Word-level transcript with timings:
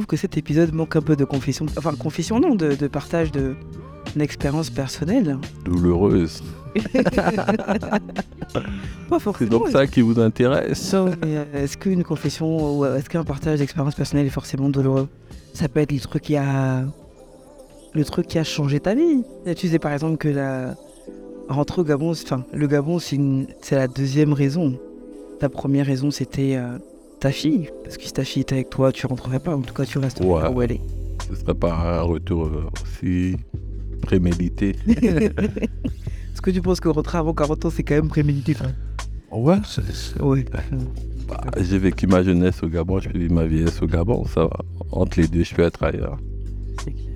trouve 0.00 0.06
que 0.06 0.16
cet 0.16 0.38
épisode 0.38 0.72
manque 0.72 0.96
un 0.96 1.02
peu 1.02 1.14
de 1.14 1.26
confession. 1.26 1.66
Enfin, 1.76 1.94
confession 1.94 2.40
non, 2.40 2.54
de, 2.54 2.74
de 2.74 2.88
partage 2.88 3.30
de 3.32 3.54
d'expérience 4.16 4.70
personnelle. 4.70 5.36
Douloureuse. 5.64 6.42
Pas 9.10 9.18
C'est 9.38 9.48
donc 9.48 9.68
ça 9.68 9.86
qui 9.86 10.00
vous 10.00 10.18
intéresse. 10.18 10.92
Non, 10.94 11.10
mais, 11.22 11.36
euh, 11.36 11.44
est-ce 11.52 11.76
qu'une 11.76 12.02
confession 12.02 12.78
ou 12.78 12.84
euh, 12.84 12.96
est-ce 12.96 13.10
qu'un 13.10 13.24
partage 13.24 13.58
d'expérience 13.58 13.94
personnelle 13.94 14.26
est 14.26 14.30
forcément 14.30 14.70
douloureux? 14.70 15.08
Ça 15.52 15.68
peut 15.68 15.80
être 15.80 15.92
le 15.92 16.00
truc 16.00 16.22
qui 16.22 16.36
a 16.36 16.84
le 17.92 18.04
truc 18.04 18.26
qui 18.26 18.38
a 18.38 18.44
changé 18.44 18.80
ta 18.80 18.94
vie. 18.94 19.22
Et 19.44 19.54
tu 19.54 19.66
disais 19.66 19.78
par 19.78 19.92
exemple 19.92 20.16
que 20.16 20.28
la 20.28 20.76
rentrer 21.48 21.82
au 21.82 21.84
Gabon, 21.84 22.12
enfin 22.12 22.46
le 22.54 22.66
Gabon 22.66 22.98
c'est 22.98 23.16
une... 23.16 23.48
c'est 23.60 23.76
la 23.76 23.86
deuxième 23.86 24.32
raison. 24.32 24.78
Ta 25.40 25.50
première 25.50 25.84
raison 25.86 26.10
c'était 26.10 26.56
euh, 26.56 26.78
ta 27.20 27.30
fille, 27.32 27.68
parce 27.84 27.96
que 27.96 28.04
si 28.04 28.12
ta 28.12 28.24
fille 28.24 28.42
était 28.42 28.56
avec 28.56 28.70
toi, 28.70 28.90
tu 28.92 29.06
rentrerais 29.06 29.40
pas. 29.40 29.54
En 29.54 29.60
tout 29.60 29.74
cas, 29.74 29.84
tu 29.84 29.98
Ouais. 29.98 30.08
là 30.42 30.50
où 30.50 30.62
elle 30.62 30.72
est. 30.72 30.80
Ce 31.28 31.36
serait 31.36 31.54
pas 31.54 31.98
un 31.98 32.02
retour 32.02 32.46
euh, 32.46 32.64
aussi 32.82 33.36
prémédité. 34.02 34.74
Est-ce 34.86 36.40
que 36.42 36.50
tu 36.50 36.62
penses 36.62 36.80
que 36.80 36.88
rentrer 36.88 37.18
avant 37.18 37.34
40 37.34 37.66
ans 37.66 37.70
c'est 37.70 37.82
quand 37.82 37.94
même 37.94 38.08
prémédité 38.08 38.54
Ouais. 39.30 39.58
Ouais. 40.20 40.44
Bah, 41.28 41.40
j'ai 41.60 41.78
vécu 41.78 42.06
ma 42.08 42.22
jeunesse 42.24 42.62
au 42.64 42.68
Gabon, 42.68 42.98
je 42.98 43.10
vis 43.10 43.28
ma 43.28 43.44
vieillesse 43.46 43.80
au 43.82 43.86
Gabon, 43.86 44.24
ça 44.24 44.44
va. 44.44 44.58
Entre 44.90 45.20
les 45.20 45.28
deux, 45.28 45.44
je 45.44 45.54
peux 45.54 45.62
être 45.62 45.82
ailleurs. 45.84 46.18
C'est 46.82 46.90
clair. 46.92 47.06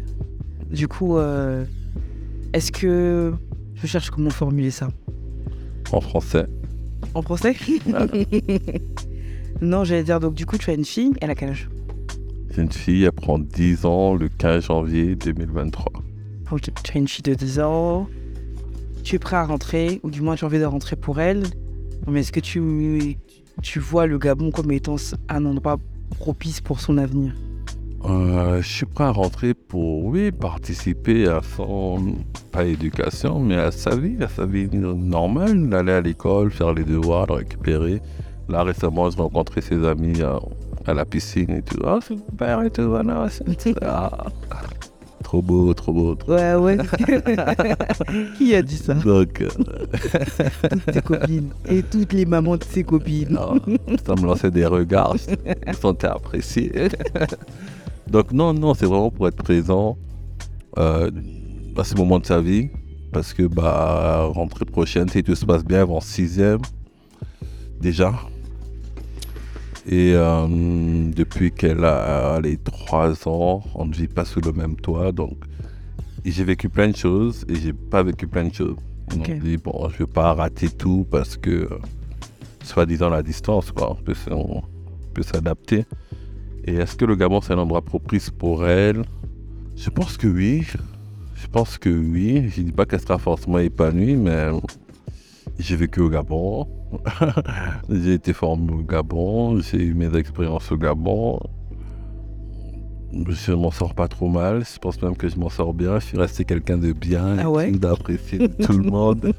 Du 0.71 0.87
coup, 0.87 1.17
euh, 1.17 1.65
est-ce 2.53 2.71
que 2.71 3.33
je 3.75 3.87
cherche 3.87 4.11
comment 4.11 4.31
formuler 4.31 4.71
ça? 4.71 4.89
En 5.91 6.01
français. 6.01 6.47
En 7.15 7.23
français? 7.23 7.57
Non, 9.65 9.83
j'allais 9.83 10.05
dire, 10.05 10.21
donc 10.21 10.35
du 10.35 10.45
coup, 10.45 10.59
tu 10.59 10.71
as 10.71 10.75
une 10.75 10.85
fille, 10.85 11.13
elle 11.23 11.31
a 11.31 11.35
quel 11.35 11.51
âge? 11.51 11.71
J'ai 12.51 12.61
une 12.61 12.71
fille, 12.71 13.05
elle 13.05 13.13
prend 13.13 13.39
10 13.39 13.87
ans 13.87 14.15
le 14.15 14.29
15 14.29 14.67
janvier 14.67 15.17
2023. 15.17 15.91
Donc, 16.51 16.61
tu 16.61 16.93
as 16.93 16.99
une 16.99 17.09
fille 17.09 17.23
de 17.23 17.33
10 17.33 17.61
ans, 17.61 18.07
tu 19.03 19.17
es 19.17 19.19
prêt 19.19 19.37
à 19.37 19.45
rentrer, 19.45 20.01
ou 20.03 20.11
du 20.11 20.21
moins 20.21 20.37
tu 20.37 20.45
as 20.45 20.49
envie 20.49 20.59
de 20.59 20.67
rentrer 20.67 20.97
pour 20.97 21.19
elle. 21.19 21.45
Mais 22.07 22.21
est-ce 22.21 22.31
que 22.31 22.41
tu, 22.41 23.17
tu 23.63 23.79
vois 23.79 24.07
le 24.07 24.19
Gabon 24.19 24.51
comme 24.51 24.71
étant 24.71 24.97
un 25.31 25.47
endroit 25.47 25.79
propice 26.19 26.61
pour 26.61 26.81
son 26.81 26.99
avenir? 26.99 27.33
Euh, 28.05 28.61
je 28.61 28.69
suis 28.69 28.87
prêt 28.87 29.05
à 29.05 29.13
rentrer 29.13 29.55
pour, 29.55 30.05
oui, 30.05 30.31
participer 30.31 31.27
à 31.27 31.41
son, 31.57 32.17
pas 32.53 32.67
éducation, 32.67 33.41
mais 33.41 33.57
à 33.57 33.71
sa 33.71 33.97
vie, 33.97 34.23
à 34.23 34.29
sa 34.29 34.45
vie 34.45 34.69
normale, 34.71 35.71
d'aller 35.71 35.93
à 35.93 36.01
l'école, 36.03 36.51
faire 36.51 36.75
les 36.75 36.85
devoirs, 36.85 37.27
de 37.29 37.33
récupérer. 37.33 38.03
Là, 38.49 38.63
récemment, 38.63 39.09
j'ai 39.11 39.17
rencontré 39.21 39.61
ses 39.63 39.85
amis 39.87 40.21
à, 40.23 40.39
à 40.87 40.95
la 40.95 41.05
piscine 41.05 41.51
et 41.51 41.63
tout. 41.63 41.79
Ah, 41.85 41.99
c'est 42.07 42.15
mon 42.15 42.21
père 42.37 42.63
et 42.63 42.71
tout, 42.71 42.89
voilà. 42.89 43.27
c'est- 43.31 43.75
Ah, 43.83 44.11
trop 45.23 45.41
beau, 45.41 45.73
trop 45.73 45.93
beau. 45.93 46.15
trop- 46.15 46.33
Ouais, 46.35 46.55
ouais. 46.55 46.77
Qui 48.39 48.55
a 48.55 48.61
dit 48.63 48.77
ça? 48.77 48.95
Donc, 48.95 49.41
euh, 49.41 49.49
Toutes 50.71 50.87
tes 50.93 51.01
copines. 51.01 51.51
Et 51.69 51.83
toutes 51.83 52.13
les 52.13 52.27
mamans 52.27 52.57
de 52.59 52.65
ses 52.65 52.85
copines. 52.85 53.39
ah, 53.41 53.55
ça 54.07 54.15
me 54.15 54.27
lançait 54.27 54.51
des 54.51 54.67
regards, 54.67 55.17
je 55.17 55.35
me 55.71 55.73
sentais 55.73 56.07
apprécié. 56.09 56.71
Donc, 58.07 58.33
non, 58.33 58.53
non, 58.53 58.75
c'est 58.75 58.87
vraiment 58.87 59.11
pour 59.11 59.27
être 59.29 59.43
présent 59.43 59.97
euh, 60.79 61.11
à 61.79 61.85
ce 61.85 61.95
moment 61.95 62.19
de 62.19 62.27
sa 62.27 62.41
vie. 62.43 62.69
Parce 63.11 63.33
que, 63.33 63.45
bah, 63.45 64.25
rentrée 64.35 64.65
prochaine, 64.67 65.09
si 65.09 65.23
tout 65.23 65.35
se 65.37 65.47
passe 65.47 65.65
bien, 65.65 65.81
avant 65.83 66.01
sixième, 66.01 66.59
déjà. 67.81 68.13
Et 69.87 70.13
euh, 70.15 70.47
depuis 71.15 71.53
qu'elle 71.53 71.85
a 71.85 72.41
les 72.41 72.57
trois 72.57 73.29
ans, 73.29 73.63
on 73.75 73.85
ne 73.85 73.93
vit 73.93 74.09
pas 74.09 74.25
sous 74.25 74.41
le 74.41 74.53
même 74.53 74.77
toit. 74.77 75.13
Donc, 75.13 75.37
j'ai 76.25 76.45
vécu 76.45 76.71
plein 76.71 76.89
de 76.89 76.97
choses 76.97 77.45
et 77.49 77.55
j'ai 77.55 77.75
pas 77.75 78.03
vécu 78.03 78.27
plein 78.27 78.45
de 78.45 78.55
choses. 78.55 78.77
Ok. 79.15 79.31
On 79.31 79.45
dit, 79.45 79.59
bon, 79.59 79.89
je 79.91 79.99
vais 79.99 80.07
pas 80.07 80.33
rater 80.33 80.71
tout 80.71 81.07
parce 81.11 81.37
que, 81.37 81.51
euh, 81.51 81.79
soi-disant, 82.63 83.11
la 83.11 83.23
distance, 83.23 83.71
quoi. 83.73 83.91
On 83.91 84.63
peut, 85.13 85.23
s'adapter. 85.23 85.85
Et 86.65 86.77
est-ce 86.77 86.97
que 86.97 87.05
le 87.05 87.15
Gabon, 87.15 87.43
c'est 87.43 87.53
un 87.53 87.59
endroit 87.59 87.83
propice 87.83 88.31
pour 88.31 88.67
elle? 88.67 89.03
Je 89.77 89.91
pense 89.91 90.17
que 90.17 90.27
oui. 90.27 90.67
Je 91.37 91.47
pense 91.47 91.77
que 91.77 91.91
oui. 91.91 92.49
Je 92.49 92.63
dis 92.63 92.73
pas 92.73 92.87
qu'elle 92.87 93.01
sera 93.01 93.19
forcément 93.19 93.59
épanouie, 93.59 94.17
mais 94.17 94.49
j'ai 95.59 95.77
vécu 95.77 96.01
au 96.01 96.09
Gabon. 96.09 96.67
j'ai 97.89 98.15
été 98.15 98.33
formé 98.33 98.73
au 98.73 98.83
Gabon. 98.83 99.61
J'ai 99.61 99.83
eu 99.83 99.95
mes 99.95 100.17
expériences 100.17 100.71
au 100.73 100.77
Gabon. 100.77 101.41
Je 103.29 103.53
m'en 103.53 103.71
sors 103.71 103.95
pas 103.95 104.09
trop 104.09 104.29
mal. 104.29 104.65
Je 104.65 104.79
pense 104.79 105.01
même 105.01 105.17
que 105.17 105.29
je 105.29 105.37
m'en 105.37 105.49
sors 105.49 105.73
bien. 105.73 106.01
Je 106.01 106.07
suis 106.07 106.19
resté 106.19 106.45
quelqu'un 106.45 106.79
de 106.79 106.93
bien, 106.93 107.39
Ah 107.39 107.51
ouais? 107.51 107.71
tout 108.63 108.73
le 108.73 108.91
monde. 108.91 109.33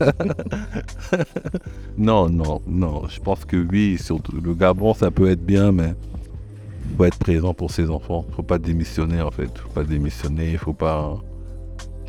non, 1.98 2.30
non, 2.30 2.62
non. 2.66 3.04
Je 3.10 3.20
pense 3.20 3.44
que 3.44 3.58
oui, 3.58 3.98
surtout 4.00 4.40
le 4.40 4.54
Gabon, 4.54 4.94
ça 4.94 5.12
peut 5.12 5.30
être 5.30 5.46
bien, 5.46 5.74
mais 5.74 5.94
faut 6.98 7.04
être 7.04 7.18
présent 7.18 7.54
pour 7.54 7.72
ses 7.72 7.90
enfants. 7.90 8.26
Faut 8.36 8.44
pas 8.44 8.58
démissionner 8.58 9.22
en 9.22 9.32
fait. 9.32 9.58
Faut 9.58 9.70
pas 9.70 9.84
démissionner. 9.84 10.56
Faut 10.58 10.74
pas, 10.74 11.18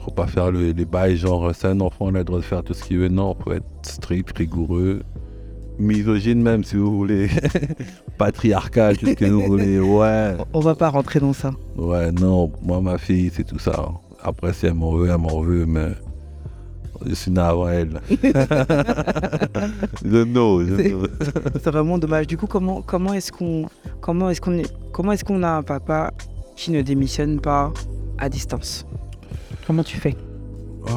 faut 0.06 0.12
pas 0.12 0.26
faire 0.28 0.50
le- 0.52 0.70
les 0.70 0.84
bails 0.84 1.16
genre 1.16 1.50
c'est 1.54 1.66
un 1.66 1.80
enfant, 1.80 2.08
il 2.10 2.14
a 2.16 2.20
le 2.20 2.24
droit 2.24 2.38
de 2.38 2.44
faire 2.44 2.62
tout 2.62 2.72
ce 2.74 2.82
qu'il 2.84 2.98
veut. 2.98 3.08
Non, 3.08 3.36
faut 3.42 3.52
être 3.52 3.66
strict, 3.82 4.38
rigoureux, 4.38 5.02
misogyne 5.78 6.40
même 6.40 6.62
si 6.64 6.76
vous 6.76 6.96
voulez, 6.96 7.28
patriarcal, 8.18 8.96
tout 8.96 9.06
ce 9.06 9.12
que 9.12 9.24
vous 9.26 9.42
voulez. 9.42 9.78
Ouais, 9.80 10.34
On 10.54 10.60
va 10.60 10.74
pas 10.74 10.88
rentrer 10.90 11.18
dans 11.20 11.32
ça. 11.32 11.50
ouais, 11.76 12.12
non. 12.12 12.50
Moi, 12.62 12.80
ma 12.80 12.98
fille, 12.98 13.30
c'est 13.34 13.44
tout 13.44 13.58
ça. 13.58 13.88
Après, 14.22 14.52
si 14.52 14.66
elle 14.66 14.74
m'en 14.74 14.92
veut, 14.92 15.10
elle 15.10 15.18
m'en 15.18 15.40
veut, 15.40 15.66
mais 15.66 15.88
je 17.04 17.14
suis 17.14 17.30
elle. 17.32 18.00
je 20.04 20.24
know, 20.24 20.64
je 20.64 20.76
C'est- 20.76 21.70
vraiment 21.70 21.98
dommage. 21.98 22.26
Du 22.26 22.36
coup, 22.36 22.46
comment, 22.46 22.80
comment 22.82 23.12
est-ce 23.12 23.32
qu'on 23.32 23.66
comment 24.00 24.30
est-ce 24.30 24.40
qu'on 24.40 24.52
est- 24.54 24.72
comment 24.92 25.12
est-ce 25.12 25.24
qu'on 25.24 25.42
a 25.42 25.50
un 25.50 25.62
papa 25.62 26.12
qui 26.56 26.70
ne 26.70 26.80
démissionne 26.82 27.40
pas 27.40 27.72
à 28.18 28.28
distance? 28.28 28.86
Comment 29.66 29.82
tu 29.82 29.96
fais? 29.96 30.14
Euh, 30.88 30.92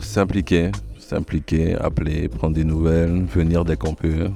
S'impliquer, 0.00 0.70
s'impliquer, 0.98 1.76
appeler, 1.76 2.28
prendre 2.28 2.54
des 2.54 2.64
nouvelles, 2.64 3.22
venir 3.24 3.64
dès 3.64 3.76
qu'on 3.76 3.94
peut, 3.94 4.28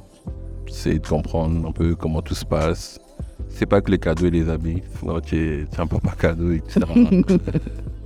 essayer 0.68 0.98
de 1.00 1.06
comprendre 1.06 1.66
un 1.68 1.72
peu 1.72 1.94
comment 1.96 2.22
tout 2.22 2.34
se 2.34 2.44
passe. 2.44 3.00
C'est 3.48 3.66
pas 3.66 3.80
que 3.80 3.90
les 3.90 3.98
cadeaux 3.98 4.26
et 4.26 4.30
les 4.30 4.48
habits. 4.48 4.82
Non, 5.04 5.20
tu 5.20 5.36
es, 5.62 5.66
tu 5.66 5.80
un 5.80 5.86
papa 5.86 6.12
cadeau 6.18 6.52
et 6.52 6.60
tu 6.66 6.72
sers, 6.78 6.88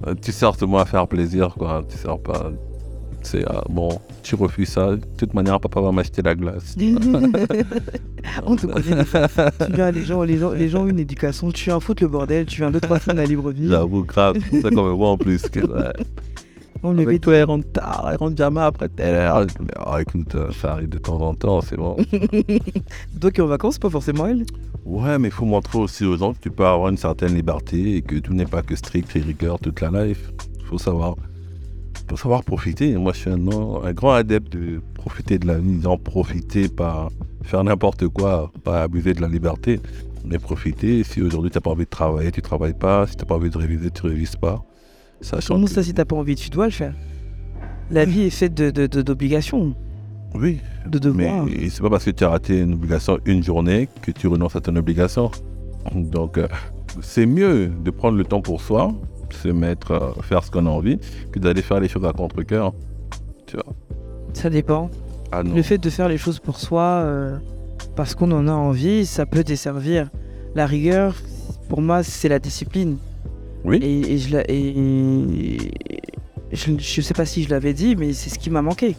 à- 0.07 0.15
tu 0.15 0.33
sers 0.33 0.55
seulement 0.57 0.79
à 0.79 0.87
faire 0.87 1.07
plaisir, 1.07 1.55
quoi. 1.55 1.83
Tu 1.89 1.97
sers 1.99 2.19
pas. 2.19 2.51
C'est 3.23 3.45
ah, 3.49 3.63
bon, 3.69 4.01
tu 4.23 4.35
refuses 4.35 4.71
ça. 4.71 4.97
De 4.97 5.01
toute 5.17 5.35
manière, 5.35 5.61
papa 5.61 5.81
va 5.81 5.93
m'acheter 5.93 6.23
la 6.23 6.35
glace. 6.35 6.77
On 8.47 8.57
te 8.57 8.67
connaît. 8.67 9.05
tu 9.05 9.73
viens, 9.73 9.91
les 9.91 10.05
gens, 10.05 10.23
les 10.23 10.39
gens, 10.39 10.51
les 10.51 10.69
gens 10.69 10.83
ont 10.83 10.89
une 10.89 10.99
éducation. 10.99 11.51
Tu 11.51 11.67
viens 11.67 11.81
foutre 11.81 12.03
le 12.03 12.09
bordel. 12.09 12.47
Tu 12.47 12.61
viens 12.61 12.71
deux 12.71 12.81
trois 12.81 12.99
semaines 12.99 13.21
à 13.21 13.25
Libreville. 13.25 13.69
J'avoue, 13.69 14.05
grave. 14.05 14.39
C'est 14.51 14.61
ça 14.61 14.71
qu'on 14.71 14.85
me 14.85 14.93
voit 14.93 15.11
en 15.11 15.19
plus. 15.19 15.43
Que, 15.43 15.61
ouais. 15.61 15.93
On 16.85 16.93
le 16.93 17.19
toi, 17.21 17.35
elle 17.37 17.45
rentre 17.45 17.71
tard, 17.71 18.09
elle 18.11 18.17
rentre 18.17 18.37
jamais 18.37 18.61
après 18.61 18.89
telle 18.89 19.15
heure. 19.15 19.47
Mais, 19.61 19.73
oh, 19.87 19.99
écoute, 19.99 20.35
euh, 20.35 20.51
ça 20.51 20.73
arrive 20.73 20.89
de 20.89 20.99
temps 20.99 21.21
en 21.21 21.33
temps, 21.33 21.61
c'est 21.61 21.77
bon. 21.77 21.97
Toi 23.21 23.31
qui 23.31 23.41
es 23.41 23.41
en 23.41 23.47
vacances, 23.47 23.79
pas 23.79 23.89
forcément 23.89 24.27
elle? 24.27 24.45
Ouais, 24.85 25.17
mais 25.21 25.29
il 25.29 25.33
faut 25.33 25.45
montrer 25.45 25.79
aussi 25.79 26.05
aux 26.05 26.17
gens 26.17 26.33
que 26.33 26.41
tu 26.41 26.51
peux 26.51 26.67
avoir 26.67 26.89
une 26.89 26.97
certaine 26.97 27.37
liberté 27.37 27.97
et 27.97 28.03
que 28.03 28.17
tout 28.17 28.35
n'est 28.35 28.47
pas 28.47 28.63
que 28.63 28.75
strict 28.75 29.15
et 29.15 29.21
rigueur 29.21 29.61
toute 29.61 29.81
la 29.81 30.07
life. 30.07 30.33
Il 30.59 30.67
faut 30.67 30.79
savoir, 30.79 31.15
faut 32.13 32.23
savoir 32.23 32.45
profiter. 32.45 32.95
Moi, 32.97 33.13
je 33.15 33.19
suis 33.21 33.31
un, 33.31 33.37
un 33.85 33.93
grand 33.93 34.13
adepte 34.13 34.53
de 34.53 34.81
profiter 34.95 35.39
de 35.39 35.47
la 35.47 35.59
vie, 35.59 35.79
d'en 35.79 35.97
profiter, 35.99 36.69
pas 36.69 37.09
faire 37.43 37.65
n'importe 37.65 38.07
quoi, 38.09 38.53
pas 38.65 38.83
abuser 38.83 39.15
de 39.15 39.21
la 39.21 39.29
liberté, 39.29 39.81
mais 40.25 40.39
profiter. 40.39 41.03
Si 41.05 41.23
aujourd'hui 41.23 41.51
tu 41.51 41.57
n'as 41.57 41.61
pas 41.63 41.71
envie 41.71 41.85
de 41.85 41.91
travailler, 41.91 42.31
tu 42.31 42.43
travailles 42.43 42.75
pas. 42.79 43.07
Si 43.07 43.17
tu 43.17 43.23
n'as 43.23 43.27
pas 43.29 43.37
envie 43.37 43.51
de 43.51 43.59
réviser, 43.59 43.91
tu 43.91 44.03
révises 44.07 44.37
pas. 44.37 44.63
Sachant 45.21 45.55
Comment 45.55 45.67
que- 45.67 45.73
ça, 45.73 45.83
si 45.83 45.95
t'as 45.95 46.05
pas 46.05 46.17
envie, 46.17 46.35
tu 46.37 46.51
dois 46.51 46.67
le 46.67 46.71
faire. 46.73 46.95
La 47.91 48.05
vie 48.05 48.23
est 48.23 48.31
faite 48.31 48.55
de 48.55 48.71
de- 48.71 48.87
de- 48.87 49.03
d'obligations, 49.03 49.75
Oui, 50.35 50.59
de, 50.87 50.99
devoirs. 50.99 51.45
Mais 51.47 51.69
c'est 51.69 51.83
pas 51.83 51.91
parce 51.91 52.05
que 52.05 52.11
tu 52.11 52.25
as 52.25 52.29
raté 52.31 52.61
une 52.61 52.75
obligation 52.75 53.19
une 53.27 53.43
journée 53.43 53.89
que 54.03 54.11
tu 54.11 54.27
renonces 54.29 54.57
à 54.57 54.61
ton 54.61 54.75
obligation. 54.77 55.31
Donc, 55.95 56.39
euh, 56.39 56.47
c'est 57.01 57.27
mieux 57.27 57.67
de 57.69 57.91
prendre 57.91 58.17
le 58.17 58.25
temps 58.25 58.41
pour 58.41 58.61
soi, 58.61 58.95
se 59.35 59.49
mettre, 59.49 59.91
euh, 59.93 60.13
faire 60.23 60.43
ce 60.45 60.51
qu'on 60.51 60.67
a 60.67 60.71
envie, 60.71 60.99
que 61.31 61.39
d'aller 61.39 61.63
faire 61.63 61.81
les 61.81 61.89
choses 61.89 62.05
à 62.05 62.13
contre-cœur. 62.13 62.73
Tu 63.47 63.57
vois. 63.57 63.67
Ça 64.33 64.51
dépend. 64.51 64.91
Ah 65.31 65.43
non. 65.43 65.55
Le 65.55 65.63
fait 65.63 65.79
de 65.79 65.91
faire 65.91 66.09
les 66.09 66.19
choses 66.19 66.39
pour 66.39 66.59
soi, 66.59 66.83
euh, 66.83 67.37
parce 67.97 68.15
qu'on 68.15 68.31
en 68.33 68.47
a 68.49 68.53
envie, 68.53 69.07
ça 69.07 69.27
peut 69.27 69.45
desservir. 69.45 70.09
La 70.55 70.67
rigueur, 70.67 71.15
pour 71.69 71.81
moi, 71.81 72.03
c'est 72.03 72.29
la 72.29 72.39
discipline. 72.39 72.99
Oui. 73.65 73.79
Et, 73.83 74.13
et 74.15 74.19
je, 74.19 74.33
la- 74.37 74.45
et- 74.51 75.71
je, 76.53 76.73
je 76.79 77.01
sais 77.01 77.15
pas 77.15 77.25
si 77.25 77.43
je 77.45 77.51
l'avais 77.51 77.73
dit, 77.73 77.97
mais 77.97 78.13
c'est 78.13 78.29
ce 78.31 78.39
qui 78.39 78.51
m'a 78.51 78.61
manqué. 78.63 78.97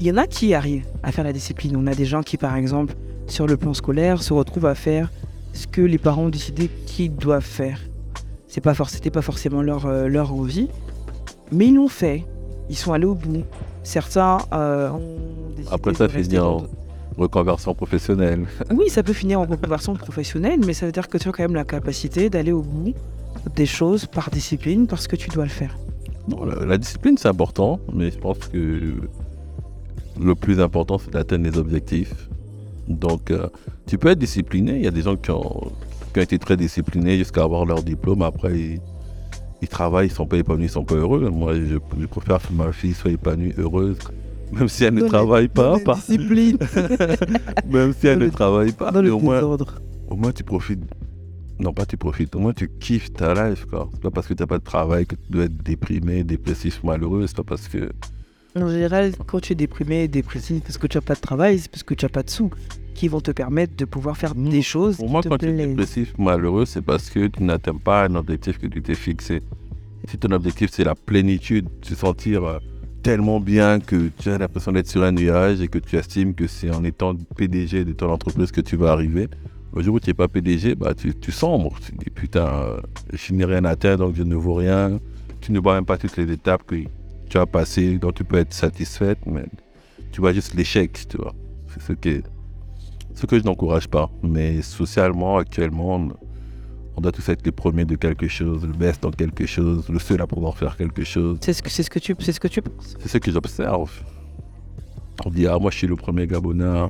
Il 0.00 0.06
y 0.06 0.10
en 0.12 0.16
a 0.16 0.26
qui 0.26 0.54
arrivent 0.54 0.86
à 1.02 1.12
faire 1.12 1.24
la 1.24 1.32
discipline. 1.32 1.76
On 1.76 1.86
a 1.86 1.94
des 1.94 2.04
gens 2.04 2.22
qui, 2.22 2.36
par 2.36 2.56
exemple, 2.56 2.94
sur 3.26 3.46
le 3.46 3.56
plan 3.56 3.72
scolaire, 3.74 4.22
se 4.22 4.32
retrouvent 4.32 4.66
à 4.66 4.74
faire 4.74 5.10
ce 5.52 5.66
que 5.66 5.80
les 5.80 5.98
parents 5.98 6.24
ont 6.24 6.28
décidé 6.28 6.68
qu'ils 6.86 7.14
doivent 7.14 7.42
faire. 7.44 7.78
C'est 8.52 8.60
pas 8.60 8.74
c'était 8.86 9.10
pas 9.10 9.22
forcément 9.22 9.62
leur, 9.62 9.86
euh, 9.86 10.08
leur 10.08 10.34
envie, 10.34 10.68
mais 11.52 11.68
ils 11.68 11.74
l'ont 11.74 11.88
fait. 11.88 12.26
Ils 12.68 12.76
sont 12.76 12.92
allés 12.92 13.06
au 13.06 13.14
bout. 13.14 13.44
Certains 13.82 14.36
euh, 14.52 14.90
ont 14.90 15.54
décidé 15.56 15.74
Après, 15.74 15.94
ça 15.94 16.04
rester 16.04 16.22
finit 16.22 16.38
en 16.38 16.66
reconversion 17.16 17.74
professionnelle. 17.74 18.44
Oui, 18.70 18.90
ça 18.90 19.02
peut 19.02 19.14
finir 19.14 19.40
en 19.40 19.46
reconversion 19.46 19.94
professionnelle, 19.94 20.60
mais 20.66 20.74
ça 20.74 20.84
veut 20.84 20.92
dire 20.92 21.08
que 21.08 21.16
tu 21.16 21.30
as 21.30 21.32
quand 21.32 21.44
même 21.44 21.54
la 21.54 21.64
capacité 21.64 22.28
d'aller 22.28 22.52
au 22.52 22.60
bout 22.60 22.92
des 23.56 23.64
choses 23.64 24.04
par 24.04 24.28
discipline 24.28 24.86
parce 24.86 25.06
que 25.08 25.16
tu 25.16 25.30
dois 25.30 25.44
le 25.44 25.50
faire. 25.50 25.78
Non, 26.28 26.44
la, 26.44 26.66
la 26.66 26.76
discipline, 26.76 27.16
c'est 27.16 27.28
important, 27.28 27.80
mais 27.90 28.10
je 28.10 28.18
pense 28.18 28.36
que 28.36 28.92
le 30.20 30.34
plus 30.34 30.60
important, 30.60 30.98
c'est 30.98 31.10
d'atteindre 31.10 31.50
les 31.50 31.56
objectifs. 31.56 32.28
Donc, 32.86 33.30
euh, 33.30 33.48
tu 33.86 33.96
peux 33.96 34.08
être 34.08 34.18
discipliné. 34.18 34.76
Il 34.76 34.84
y 34.84 34.88
a 34.88 34.90
des 34.90 35.00
gens 35.00 35.16
qui 35.16 35.30
ont, 35.30 35.72
qui 36.12 36.18
ont 36.20 36.22
été 36.22 36.38
très 36.38 36.56
disciplinés 36.56 37.16
jusqu'à 37.18 37.42
avoir 37.42 37.64
leur 37.64 37.82
diplôme. 37.82 38.22
Après, 38.22 38.58
ils, 38.58 38.80
ils 39.62 39.68
travaillent, 39.68 40.08
ils 40.08 40.12
sont 40.12 40.26
pas 40.26 40.36
épanouis, 40.38 40.64
ils 40.64 40.70
sont 40.70 40.84
pas 40.84 40.94
heureux. 40.96 41.28
Moi, 41.30 41.54
je, 41.54 41.76
je 42.00 42.06
préfère 42.06 42.38
que 42.46 42.52
ma 42.52 42.72
fille 42.72 42.94
soit 42.94 43.10
épanouie, 43.10 43.54
heureuse, 43.58 43.98
même 44.52 44.68
si 44.68 44.84
elle 44.84 44.94
ne 44.94 45.00
Dans 45.00 45.06
les- 45.06 45.10
travaille 45.12 45.48
pas. 45.48 45.78
dans 45.78 45.94
disciplines, 45.94 46.58
même 47.70 47.92
si 47.92 48.06
elle 48.06 48.14
dans 48.18 48.20
ne 48.20 48.24
le- 48.26 48.30
travaille 48.30 48.72
pas. 48.72 48.90
dans 48.90 49.00
mais 49.00 49.08
le 49.08 49.14
au 49.14 49.20
moins, 49.20 49.42
au 50.10 50.16
moins, 50.16 50.32
tu 50.32 50.44
profites. 50.44 50.82
Non, 51.60 51.72
pas 51.72 51.86
tu 51.86 51.96
profites. 51.96 52.34
Au 52.34 52.40
moins, 52.40 52.52
tu 52.52 52.68
kiffes 52.80 53.12
ta 53.12 53.32
life. 53.50 53.66
quoi. 53.66 53.88
C'est 53.92 54.02
pas 54.02 54.10
parce 54.10 54.26
que 54.26 54.34
tu 54.34 54.42
n'as 54.42 54.46
pas 54.48 54.58
de 54.58 54.64
travail 54.64 55.06
que 55.06 55.14
tu 55.14 55.30
dois 55.30 55.44
être 55.44 55.62
déprimé, 55.62 56.24
dépressif, 56.24 56.82
malheureux. 56.82 57.24
C'est 57.26 57.36
pas 57.36 57.44
parce 57.44 57.68
que. 57.68 57.90
En 58.54 58.68
général, 58.68 59.12
quand 59.26 59.40
tu 59.40 59.52
es 59.52 59.56
déprimé, 59.56 60.08
dépressif 60.08 60.60
parce 60.62 60.76
que 60.76 60.86
tu 60.86 60.98
n'as 60.98 61.02
pas 61.02 61.14
de 61.14 61.20
travail, 61.20 61.58
c'est 61.58 61.70
parce 61.70 61.82
que 61.82 61.94
tu 61.94 62.04
n'as 62.04 62.10
pas 62.10 62.22
de 62.22 62.30
sous 62.30 62.50
qui 62.94 63.08
vont 63.08 63.20
te 63.22 63.30
permettre 63.30 63.74
de 63.76 63.84
pouvoir 63.86 64.16
faire 64.18 64.34
Non. 64.34 64.50
des 64.50 64.60
choses 64.60 64.96
Pour 64.96 65.06
qui 65.06 65.12
moi, 65.12 65.22
te 65.22 65.28
quand 65.28 65.38
tu 65.38 65.48
es 65.48 65.66
dépressif, 65.66 66.12
malheureux, 66.18 66.66
c'est 66.66 66.82
parce 66.82 67.08
que 67.08 67.26
tu 67.28 67.42
n'atteins 67.42 67.76
pas 67.76 68.04
un 68.04 68.14
objectif 68.14 68.58
que 68.58 68.66
tu 68.66 68.82
t'es 68.82 68.94
fixé. 68.94 69.40
Si 70.08 70.18
ton 70.18 70.30
objectif, 70.32 70.68
c'est 70.72 70.84
la 70.84 70.94
plénitude, 70.94 71.68
se 71.82 71.94
sentir 71.94 72.44
euh, 72.44 72.58
tellement 73.02 73.40
bien 73.40 73.80
que 73.80 74.10
tu 74.18 74.28
as 74.28 74.36
l'impression 74.36 74.72
d'être 74.72 74.88
sur 74.88 75.02
un 75.02 75.12
nuage 75.12 75.62
et 75.62 75.68
que 75.68 75.78
tu 75.78 75.96
estimes 75.96 76.34
que 76.34 76.46
c'est 76.46 76.70
en 76.70 76.84
étant 76.84 77.14
PDG 77.36 77.84
de 77.86 77.92
ton 77.92 78.10
entreprise 78.10 78.50
que 78.52 78.60
tu 78.60 78.76
vas 78.76 78.92
arriver, 78.92 79.28
le 79.74 79.82
jour 79.82 79.94
où 79.94 80.00
tu 80.00 80.10
n'es 80.10 80.14
pas 80.14 80.28
PDG, 80.28 80.74
bah, 80.74 80.92
tu, 80.94 81.14
tu 81.14 81.32
sombres. 81.32 81.74
Tu 81.86 81.92
dis, 81.92 82.10
putain, 82.10 82.46
euh, 82.46 82.76
je 83.14 83.32
n'ai 83.32 83.46
rien 83.46 83.64
atteint, 83.64 83.96
donc 83.96 84.14
je 84.14 84.22
ne 84.22 84.34
vaux 84.34 84.54
rien. 84.54 84.98
Tu 85.40 85.52
ne 85.52 85.58
vois 85.60 85.74
même 85.76 85.86
pas 85.86 85.96
toutes 85.96 86.16
les 86.18 86.30
étapes 86.30 86.64
que 86.66 86.76
tu 87.32 87.38
as 87.38 87.46
passées, 87.46 87.98
dont 87.98 88.12
tu 88.12 88.24
peux 88.24 88.36
être 88.36 88.52
satisfaite, 88.52 89.18
mais 89.24 89.46
tu 90.12 90.20
vois 90.20 90.34
juste 90.34 90.52
l'échec, 90.54 91.06
tu 91.08 91.16
vois. 91.16 91.34
C'est 91.68 91.80
ce 91.82 91.92
qui 91.94 92.08
est- 92.10 92.24
ce 93.14 93.24
que 93.24 93.38
je 93.38 93.44
n'encourage 93.44 93.88
pas. 93.88 94.10
Mais 94.22 94.60
socialement, 94.60 95.38
actuellement, 95.38 95.96
on- 95.96 96.12
on 96.94 97.00
doit 97.00 97.10
tous 97.12 97.26
être 97.30 97.42
les 97.46 97.52
premiers 97.52 97.86
de 97.86 97.96
quelque 97.96 98.28
chose, 98.28 98.66
le 98.66 98.74
best 98.74 99.02
dans 99.02 99.10
quelque 99.10 99.46
chose, 99.46 99.88
le 99.88 99.98
seul 99.98 100.20
à 100.20 100.26
pouvoir 100.26 100.58
faire 100.58 100.76
quelque 100.76 101.04
chose. 101.04 101.38
C'est 101.40 101.54
ce 101.54 101.62
que 101.62 101.70
c'est 101.70 101.82
ce 101.82 101.88
que 101.88 101.98
tu 101.98 102.14
c'est 102.18 102.32
ce 102.32 102.40
que 102.40 102.48
tu 102.48 102.60
penses. 102.60 102.96
C'est 103.00 103.08
ce 103.08 103.16
que 103.16 103.30
j'observe. 103.32 103.90
On 105.24 105.30
dit, 105.30 105.46
ah, 105.46 105.58
moi, 105.58 105.70
je 105.70 105.78
suis 105.78 105.86
le 105.86 105.96
premier 105.96 106.26
Gabonais 106.26 106.64
à 106.64 106.88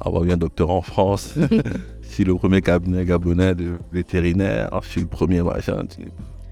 avoir 0.00 0.24
eu 0.24 0.32
un 0.32 0.36
docteur 0.36 0.68
en 0.70 0.82
France. 0.82 1.32
je 2.02 2.08
suis 2.14 2.24
le 2.24 2.34
premier 2.34 2.60
cabinet 2.60 3.06
gabonais 3.06 3.54
de 3.54 3.78
vétérinaire. 3.90 4.68
Je 4.82 4.88
suis 4.88 5.00
le 5.00 5.06
premier 5.06 5.40
machin. 5.42 5.84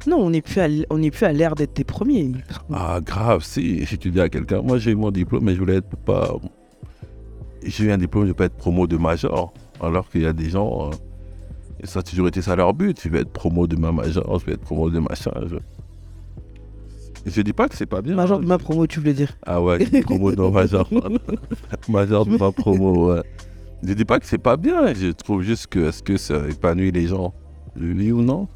Non, 0.07 0.17
on 0.19 0.31
n'est 0.31 0.41
plus 0.43 0.61
à 0.61 0.65
l- 0.67 0.87
on 0.91 0.99
n'est 0.99 1.11
plus 1.11 1.25
à 1.27 1.33
l'ère 1.33 1.55
d'être 1.55 1.75
tes 1.75 1.85
premiers. 1.85 2.33
Ah, 2.73 3.01
grave, 3.05 3.43
si. 3.45 3.85
Si 3.87 3.99
tu 3.99 4.11
dis 4.11 4.21
à 4.21 4.29
quelqu'un, 4.29 4.63
moi, 4.63 4.79
j'ai 4.79 4.93
eu 4.93 4.95
mon 4.97 5.11
diplôme, 5.11 5.45
mais 5.45 5.55
je 5.55 5.59
voulais 5.61 5.77
être 5.77 5.97
pas. 5.97 6.35
J'ai 7.65 7.85
eu 7.85 7.93
un 7.93 7.99
diplôme, 7.99 8.27
je 8.27 8.33
pas 8.33 8.47
être 8.47 8.57
promo 8.57 8.87
de 8.87 8.97
major. 8.97 9.53
Alors 9.81 10.09
qu'il 10.09 10.23
y 10.23 10.27
a 10.27 10.33
des 10.33 10.49
gens. 10.51 10.89
euh, 10.89 10.95
Et 11.83 11.87
ça 11.87 12.01
a 12.01 12.03
toujours 12.03 12.29
été 12.29 12.41
ça 12.43 12.57
leur 12.57 12.73
but. 12.73 12.99
Je 13.03 13.09
vais 13.11 13.21
être 13.21 13.31
promo 13.33 13.67
de 13.67 13.77
ma 13.77 13.93
major, 13.93 14.39
je 14.39 14.47
vais 14.47 14.53
être 14.53 14.63
promo 14.63 14.89
de 14.91 14.99
machin. 15.01 15.33
Je, 15.47 15.57
je 17.27 17.43
dis 17.43 17.53
pas 17.53 17.69
que 17.69 17.77
c'est 17.77 17.87
pas 17.87 18.01
bien. 18.01 18.15
Major 18.15 18.39
hein. 18.39 18.43
de 18.43 18.47
ma 18.47 18.59
promo, 18.59 18.87
tu 18.87 19.01
voulais 19.01 19.13
dire. 19.15 19.33
Ah 19.45 19.61
ouais, 19.63 19.79
promo 20.03 20.33
de 20.33 20.43
major. 20.51 20.89
major 21.89 22.25
de 22.27 22.37
ma 22.39 22.51
promo, 22.53 23.13
ouais. 23.13 23.23
Je 23.83 23.93
dis 23.95 24.05
pas 24.05 24.19
que 24.19 24.27
c'est 24.27 24.39
pas 24.39 24.57
bien. 24.57 24.93
Je 24.95 25.09
trouve 25.13 25.43
juste 25.43 25.67
que 25.69 25.89
est-ce 25.89 26.03
que 26.03 26.17
ça 26.17 26.49
épanouit 26.49 26.91
les 26.93 27.07
gens 27.07 27.33
Oui 27.79 28.13
ou 28.13 28.23
non 28.23 28.49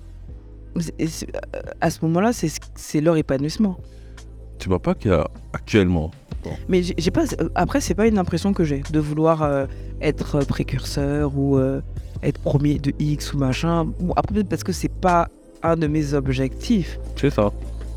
et 0.99 1.05
euh, 1.07 1.61
À 1.81 1.91
ce 1.91 1.99
moment-là, 2.05 2.33
c'est 2.33 2.49
ce- 2.49 2.61
c'est 2.75 3.01
leur 3.01 3.17
épanouissement. 3.17 3.77
Tu 4.59 4.69
vois 4.69 4.81
pas 4.81 4.95
qu'il 4.95 5.11
y 5.11 5.15
a 5.15 5.27
actuellement. 5.53 6.11
Mais 6.69 6.83
j'ai 6.83 7.11
pas. 7.11 7.25
euh, 7.41 7.49
Après, 7.55 7.81
c'est 7.81 7.95
pas 7.95 8.07
une 8.07 8.19
impression 8.19 8.53
que 8.53 8.65
j'ai 8.65 8.83
de 8.93 9.01
vouloir 9.01 9.43
euh, 9.43 9.67
être 10.03 10.45
précurseur 10.45 11.33
ou 11.37 11.57
euh, 11.57 11.81
être 12.23 12.39
premier 12.41 12.79
de 12.79 12.93
X 12.99 13.33
ou 13.33 13.39
machin. 13.39 13.85
Bon, 14.01 14.13
après, 14.17 14.45
parce 14.45 14.63
que 14.63 14.73
c'est 14.73 14.93
pas 14.93 15.29
un 15.63 15.77
de 15.77 15.87
mes 15.87 16.13
objectifs, 16.13 16.99
C'est 17.17 17.31
ça. 17.31 17.51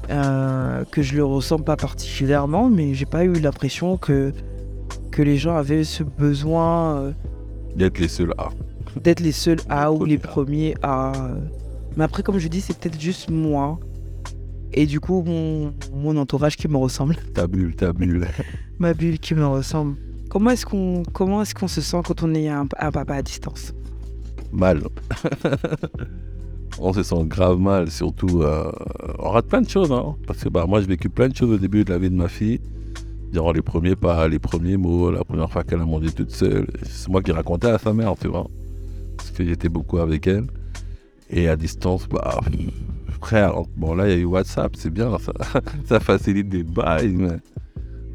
euh, 0.09 0.85
que 0.91 1.01
je 1.01 1.15
le 1.17 1.25
ressens 1.25 1.59
pas 1.59 1.75
particulièrement, 1.75 2.69
mais 2.69 2.93
j'ai 2.93 3.05
pas 3.05 3.25
eu 3.25 3.33
l'impression 3.33 3.97
que 3.97 4.31
que 5.11 5.21
les 5.21 5.35
gens 5.37 5.55
avaient 5.57 5.83
ce 5.83 6.03
besoin 6.03 7.13
D'être 7.75 7.99
les 7.99 8.07
seuls 8.07 8.33
à. 8.37 8.49
d'être 9.03 9.19
les 9.19 9.31
seuls 9.33 9.59
à 9.67 9.91
ou 9.91 10.05
les 10.05 10.17
premiers 10.17 10.75
à. 10.83 11.11
Mais 11.97 12.03
après, 12.03 12.23
comme 12.23 12.37
je 12.37 12.47
dis, 12.47 12.61
c'est 12.61 12.77
peut-être 12.77 12.99
juste 13.01 13.29
moi. 13.29 13.79
Et 14.71 14.85
du 14.85 14.99
coup, 14.99 15.23
mon, 15.25 15.73
mon 15.93 16.15
entourage 16.17 16.55
qui 16.55 16.67
me 16.67 16.77
ressemble. 16.77 17.15
Ta 17.33 17.47
bulle, 17.47 17.75
ta 17.75 17.91
bulle. 17.91 18.27
Ma 18.79 18.93
bulle 18.93 19.17
qui 19.19 19.33
me 19.33 19.45
ressemble. 19.45 19.95
Comment 20.29 20.51
est-ce 20.51 20.65
qu'on 20.65 21.03
comment 21.13 21.41
est-ce 21.41 21.55
qu'on 21.55 21.67
se 21.67 21.81
sent 21.81 22.01
quand 22.05 22.21
on 22.21 22.33
est 22.35 22.49
un, 22.49 22.67
un 22.79 22.91
papa 22.91 23.15
à 23.15 23.21
distance? 23.21 23.73
Mal. 24.51 24.83
on 26.79 26.93
se 26.93 27.01
sent 27.01 27.23
grave 27.25 27.57
mal, 27.59 27.89
surtout. 27.89 28.43
euh, 28.43 28.71
on 29.19 29.29
rate 29.31 29.47
plein 29.47 29.61
de 29.61 29.69
choses, 29.69 29.91
hein, 29.91 30.15
parce 30.27 30.43
que 30.43 30.49
bah, 30.49 30.65
moi 30.67 30.81
j'ai 30.81 30.87
vécu 30.87 31.09
plein 31.09 31.29
de 31.29 31.35
choses 31.35 31.51
au 31.51 31.57
début 31.57 31.83
de 31.83 31.89
la 31.91 31.97
vie 31.97 32.09
de 32.09 32.15
ma 32.15 32.27
fille. 32.27 32.59
Genre 33.33 33.53
les 33.53 33.61
premiers 33.61 33.95
pas, 33.95 34.27
les 34.27 34.39
premiers 34.39 34.77
mots, 34.77 35.09
la 35.11 35.23
première 35.23 35.49
fois 35.51 35.63
qu'elle 35.63 35.81
a 35.81 35.85
mangé 35.85 36.11
toute 36.11 36.31
seule. 36.31 36.67
C'est 36.83 37.09
moi 37.09 37.21
qui 37.23 37.31
racontais 37.31 37.69
à 37.69 37.77
sa 37.77 37.93
mère, 37.93 38.13
tu 38.19 38.27
vois. 38.27 38.47
Parce 39.17 39.31
que 39.31 39.43
j'étais 39.45 39.69
beaucoup 39.69 39.97
avec 39.97 40.27
elle. 40.27 40.45
Et 41.29 41.47
à 41.49 41.55
distance, 41.55 42.07
bah. 42.07 42.39
Frère, 43.21 43.63
bon 43.75 43.95
là 43.95 44.07
il 44.07 44.11
y 44.11 44.13
a 44.13 44.17
eu 44.17 44.25
WhatsApp, 44.25 44.75
c'est 44.77 44.91
bien, 44.91 45.17
ça, 45.17 45.33
ça 45.85 45.99
facilite 45.99 46.49
des 46.49 46.63
bails, 46.63 47.09
mais 47.09 47.37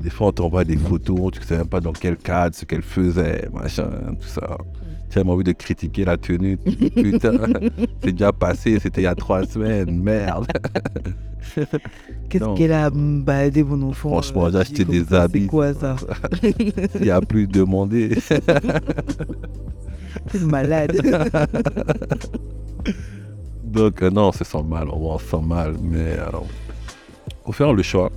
des 0.01 0.11
fois 0.11 0.29
on 0.29 0.33
t'envoie 0.33 0.65
des 0.65 0.77
photos, 0.77 1.33
tu 1.33 1.43
sais 1.43 1.59
même 1.59 1.69
pas 1.69 1.81
dans 1.81 1.93
quel 1.93 2.17
cadre, 2.17 2.55
ce 2.55 2.65
qu'elle 2.65 2.83
faisait, 2.83 3.49
machin, 3.53 3.91
tout 4.21 4.29
ça. 4.29 4.57
Tu 5.11 5.19
as 5.19 5.23
envie 5.27 5.45
de 5.45 5.53
critiquer 5.53 6.07
la 6.07 6.17
tenue. 6.17 6.57
Putain, 6.57 7.33
c'est 8.03 8.13
déjà 8.13 8.33
passé, 8.33 8.79
c'était 8.81 9.03
il 9.03 9.05
y 9.05 9.09
a 9.09 9.15
trois 9.15 9.45
semaines, 9.45 10.03
merde. 10.03 10.47
Qu'est-ce 12.31 12.57
qu'elle 12.57 12.73
a 12.73 12.89
baladé 12.89 13.63
mon 13.63 13.83
enfant 13.83 14.09
Franchement, 14.09 14.47
euh, 14.47 14.53
j'ai 14.53 14.59
acheté 14.59 14.85
des 14.87 15.13
habits. 15.13 15.43
C'est 15.43 15.47
quoi 15.49 15.75
ça 15.75 15.97
Il 16.43 17.03
n'y 17.03 17.11
a 17.11 17.21
plus 17.21 17.47
demandé. 17.47 18.17
C'est 20.31 20.43
malade. 20.43 20.93
Donc, 23.65 24.03
euh, 24.03 24.11
non, 24.11 24.29
on 24.29 24.33
se 24.33 24.45
sent 24.45 24.63
mal, 24.63 24.89
on 24.91 25.19
se 25.19 25.25
sent 25.25 25.41
mal, 25.43 25.75
mais 25.83 26.19
euh, 26.19 26.31
faut 27.45 27.53
faire 27.53 27.73
le 27.73 27.83
choix. 27.83 28.11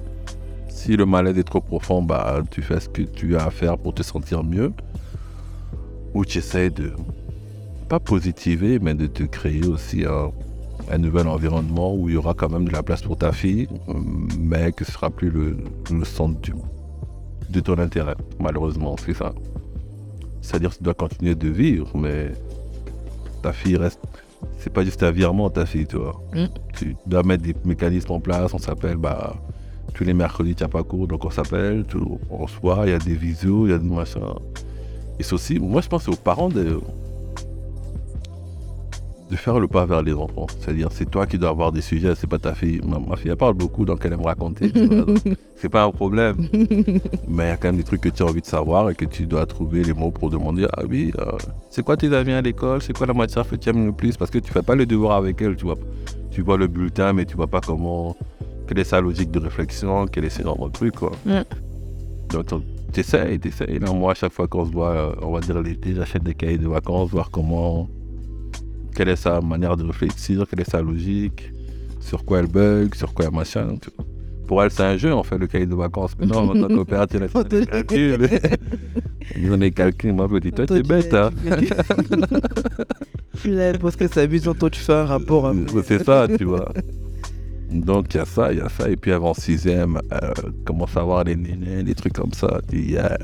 Si 0.67 0.97
le 0.97 1.05
mal-être 1.05 1.37
est 1.37 1.43
trop 1.43 1.61
profond, 1.61 2.03
bah, 2.03 2.41
tu 2.51 2.61
fais 2.61 2.79
ce 2.79 2.89
que 2.89 3.03
tu 3.03 3.37
as 3.37 3.45
à 3.45 3.49
faire 3.49 3.77
pour 3.77 3.93
te 3.93 4.03
sentir 4.03 4.43
mieux. 4.43 4.73
Ou 6.13 6.25
tu 6.25 6.39
essaies 6.39 6.69
de, 6.69 6.93
pas 7.87 7.99
positiver, 7.99 8.79
mais 8.79 8.93
de 8.95 9.07
te 9.07 9.23
créer 9.23 9.65
aussi 9.65 10.05
un, 10.05 10.97
nouvel 10.97 11.27
environnement 11.27 11.95
où 11.95 12.09
il 12.09 12.15
y 12.15 12.17
aura 12.17 12.33
quand 12.33 12.49
même 12.49 12.65
de 12.65 12.73
la 12.73 12.83
place 12.83 13.01
pour 13.01 13.17
ta 13.17 13.31
fille, 13.31 13.67
mais 14.39 14.71
que 14.71 14.85
ce 14.85 14.91
sera 14.91 15.09
plus 15.09 15.29
le, 15.29 15.57
centre 16.03 16.51
de 17.49 17.59
ton 17.59 17.77
intérêt, 17.77 18.15
malheureusement, 18.39 18.95
c'est 18.97 19.13
ça. 19.13 19.33
C'est-à-dire 20.45 20.69
que 20.69 20.77
tu 20.77 20.83
dois 20.83 20.93
continuer 20.93 21.35
de 21.35 21.49
vivre, 21.49 21.89
mais 21.97 22.31
ta 23.41 23.51
fille 23.51 23.77
reste. 23.77 23.99
C'est 24.59 24.71
pas 24.71 24.83
juste 24.83 25.01
un 25.01 25.11
virement, 25.11 25.49
ta 25.49 25.65
fille, 25.65 25.87
tu 25.87 25.97
vois. 25.97 26.21
Mm. 26.33 26.45
Tu 26.73 26.95
dois 27.07 27.23
mettre 27.23 27.43
des 27.43 27.55
mécanismes 27.65 28.11
en 28.11 28.19
place. 28.19 28.53
On 28.53 28.59
s'appelle, 28.59 28.97
bah, 28.97 29.35
tous 29.95 30.03
les 30.03 30.13
mercredis, 30.13 30.53
tu 30.53 30.63
n'as 30.63 30.69
pas 30.69 30.83
cours, 30.83 31.07
donc 31.07 31.25
on 31.25 31.31
s'appelle, 31.31 31.85
on 32.29 32.47
se 32.47 32.59
voit, 32.59 32.81
il 32.85 32.91
y 32.91 32.93
a 32.93 32.99
des 32.99 33.15
visios, 33.15 33.65
il 33.65 33.71
y 33.71 33.73
a 33.73 33.79
des 33.79 33.89
machins. 33.89 34.21
Et 35.17 35.23
c'est 35.23 35.33
aussi, 35.33 35.57
moi 35.57 35.81
je 35.81 35.87
pense 35.87 36.07
aux 36.09 36.15
parents 36.15 36.49
de, 36.49 36.79
de 39.35 39.39
faire 39.39 39.59
le 39.59 39.67
pas 39.67 39.85
vers 39.85 40.01
les 40.01 40.13
enfants. 40.13 40.47
C'est-à-dire, 40.59 40.89
c'est 40.91 41.09
toi 41.09 41.25
qui 41.27 41.37
dois 41.37 41.49
avoir 41.49 41.71
des 41.71 41.81
sujets, 41.81 42.15
c'est 42.15 42.27
pas 42.27 42.39
ta 42.39 42.55
fille. 42.55 42.79
Ma, 42.87 42.99
ma 42.99 43.15
fille, 43.17 43.31
elle 43.31 43.37
parle 43.37 43.53
beaucoup, 43.53 43.85
donc 43.85 43.99
elle 44.05 44.13
aime 44.13 44.21
raconter. 44.21 44.71
c'est 45.55 45.69
pas 45.69 45.83
un 45.83 45.91
problème. 45.91 46.37
Mais 47.27 47.45
il 47.45 47.47
y 47.47 47.51
a 47.51 47.57
quand 47.57 47.67
même 47.67 47.77
des 47.77 47.83
trucs 47.83 48.01
que 48.01 48.09
tu 48.09 48.23
as 48.23 48.25
envie 48.25 48.41
de 48.41 48.45
savoir 48.45 48.89
et 48.89 48.95
que 48.95 49.05
tu 49.05 49.25
dois 49.25 49.45
trouver 49.45 49.83
les 49.83 49.93
mots 49.93 50.11
pour 50.11 50.29
demander 50.29 50.65
Ah 50.73 50.83
oui, 50.89 51.11
euh, 51.19 51.31
c'est 51.69 51.83
quoi 51.83 51.97
tes 51.97 52.13
amis 52.15 52.31
à 52.31 52.41
l'école? 52.41 52.81
C'est 52.81 52.93
quoi 52.93 53.07
la 53.07 53.13
matière 53.13 53.47
que 53.47 53.55
tu 53.55 53.69
aimes 53.69 53.87
le 53.87 53.91
plus? 53.91 54.15
Parce 54.15 54.31
que 54.31 54.39
tu 54.39 54.51
fais 54.51 54.63
pas 54.63 54.75
le 54.75 54.85
devoir 54.85 55.17
avec 55.17 55.41
elle, 55.41 55.55
tu 55.55 55.65
vois. 55.65 55.77
Tu 56.31 56.41
vois 56.41 56.57
le 56.57 56.67
bulletin, 56.67 57.13
mais 57.13 57.25
tu 57.25 57.35
vois 57.35 57.47
pas 57.47 57.61
comment. 57.61 58.15
Quelle 58.67 58.79
est 58.79 58.85
sa 58.85 58.99
logique 59.01 59.31
de 59.31 59.39
réflexion, 59.39 60.07
quel 60.07 60.25
est 60.25 60.29
ce 60.29 60.41
genre 60.41 60.57
de 60.65 60.71
truc, 60.71 60.95
quoi. 60.95 61.11
Mm. 61.25 61.41
Donc, 62.29 62.45
tu 62.93 62.99
essaies, 63.01 63.39
Là, 63.79 63.91
moi, 63.93 64.11
à 64.11 64.15
chaque 64.15 64.33
fois 64.33 64.47
qu'on 64.47 64.65
se 64.65 64.71
voit, 64.71 64.91
euh, 64.91 65.15
on 65.21 65.31
va 65.31 65.41
dire 65.41 65.61
l'été, 65.61 65.93
j'achète 65.93 66.23
des 66.23 66.33
cahiers 66.33 66.57
de 66.57 66.67
vacances, 66.67 67.11
voir 67.11 67.29
comment. 67.29 67.87
Quelle 68.95 69.09
est 69.09 69.15
sa 69.15 69.41
manière 69.41 69.75
de 69.77 69.83
réfléchir, 69.83 70.45
quelle 70.49 70.61
est 70.61 70.69
sa 70.69 70.81
logique, 70.81 71.51
sur 71.99 72.23
quoi 72.25 72.39
elle 72.39 72.47
bug, 72.47 72.95
sur 72.95 73.13
quoi 73.13 73.25
elle 73.25 73.31
machin. 73.33 73.75
Pour 74.47 74.61
elle, 74.63 74.69
c'est 74.71 74.83
un 74.83 74.95
jeu, 74.95 75.11
en 75.13 75.23
fait, 75.23 75.37
le 75.39 75.47
cahier 75.47 75.65
de 75.65 75.73
vacances. 75.73 76.11
Mais 76.19 76.27
non, 76.27 76.47
qu'on 76.47 76.85
perd, 76.85 77.09
tu 77.09 77.17
Faut 77.29 77.43
te- 77.43 77.55
les 77.55 77.65
calculs. 77.65 78.29
Ils 79.35 79.51
ont 79.51 79.57
les 79.57 79.71
calculs, 79.71 80.13
moi, 80.13 80.27
je 80.31 80.37
dis, 80.37 80.51
toi, 80.51 80.67
t'es 80.67 80.83
bête, 80.83 81.13
hein. 81.13 81.31
Parce 83.81 83.95
que 83.95 84.07
c'est 84.07 84.21
amusant, 84.21 84.53
toi 84.53 84.69
tu 84.69 84.79
fais 84.79 84.93
un 84.93 85.05
rapport. 85.05 85.47
hein. 85.47 85.55
C'est 85.83 86.03
ça, 86.03 86.27
tu 86.37 86.45
vois. 86.45 86.71
Donc, 87.71 88.13
il 88.13 88.17
y 88.17 88.19
a 88.19 88.25
ça, 88.25 88.53
il 88.53 88.59
y 88.59 88.61
a 88.61 88.69
ça. 88.69 88.87
Et 88.89 88.95
puis, 88.95 89.11
avant 89.11 89.33
sixième, 89.33 89.99
euh, 90.13 90.31
commence 90.63 90.95
à 90.95 91.01
voir 91.01 91.23
les 91.23 91.35
nénés, 91.35 91.83
des 91.83 91.95
trucs 91.95 92.13
comme 92.13 92.31
ça. 92.33 92.61
Yeah. 92.71 93.17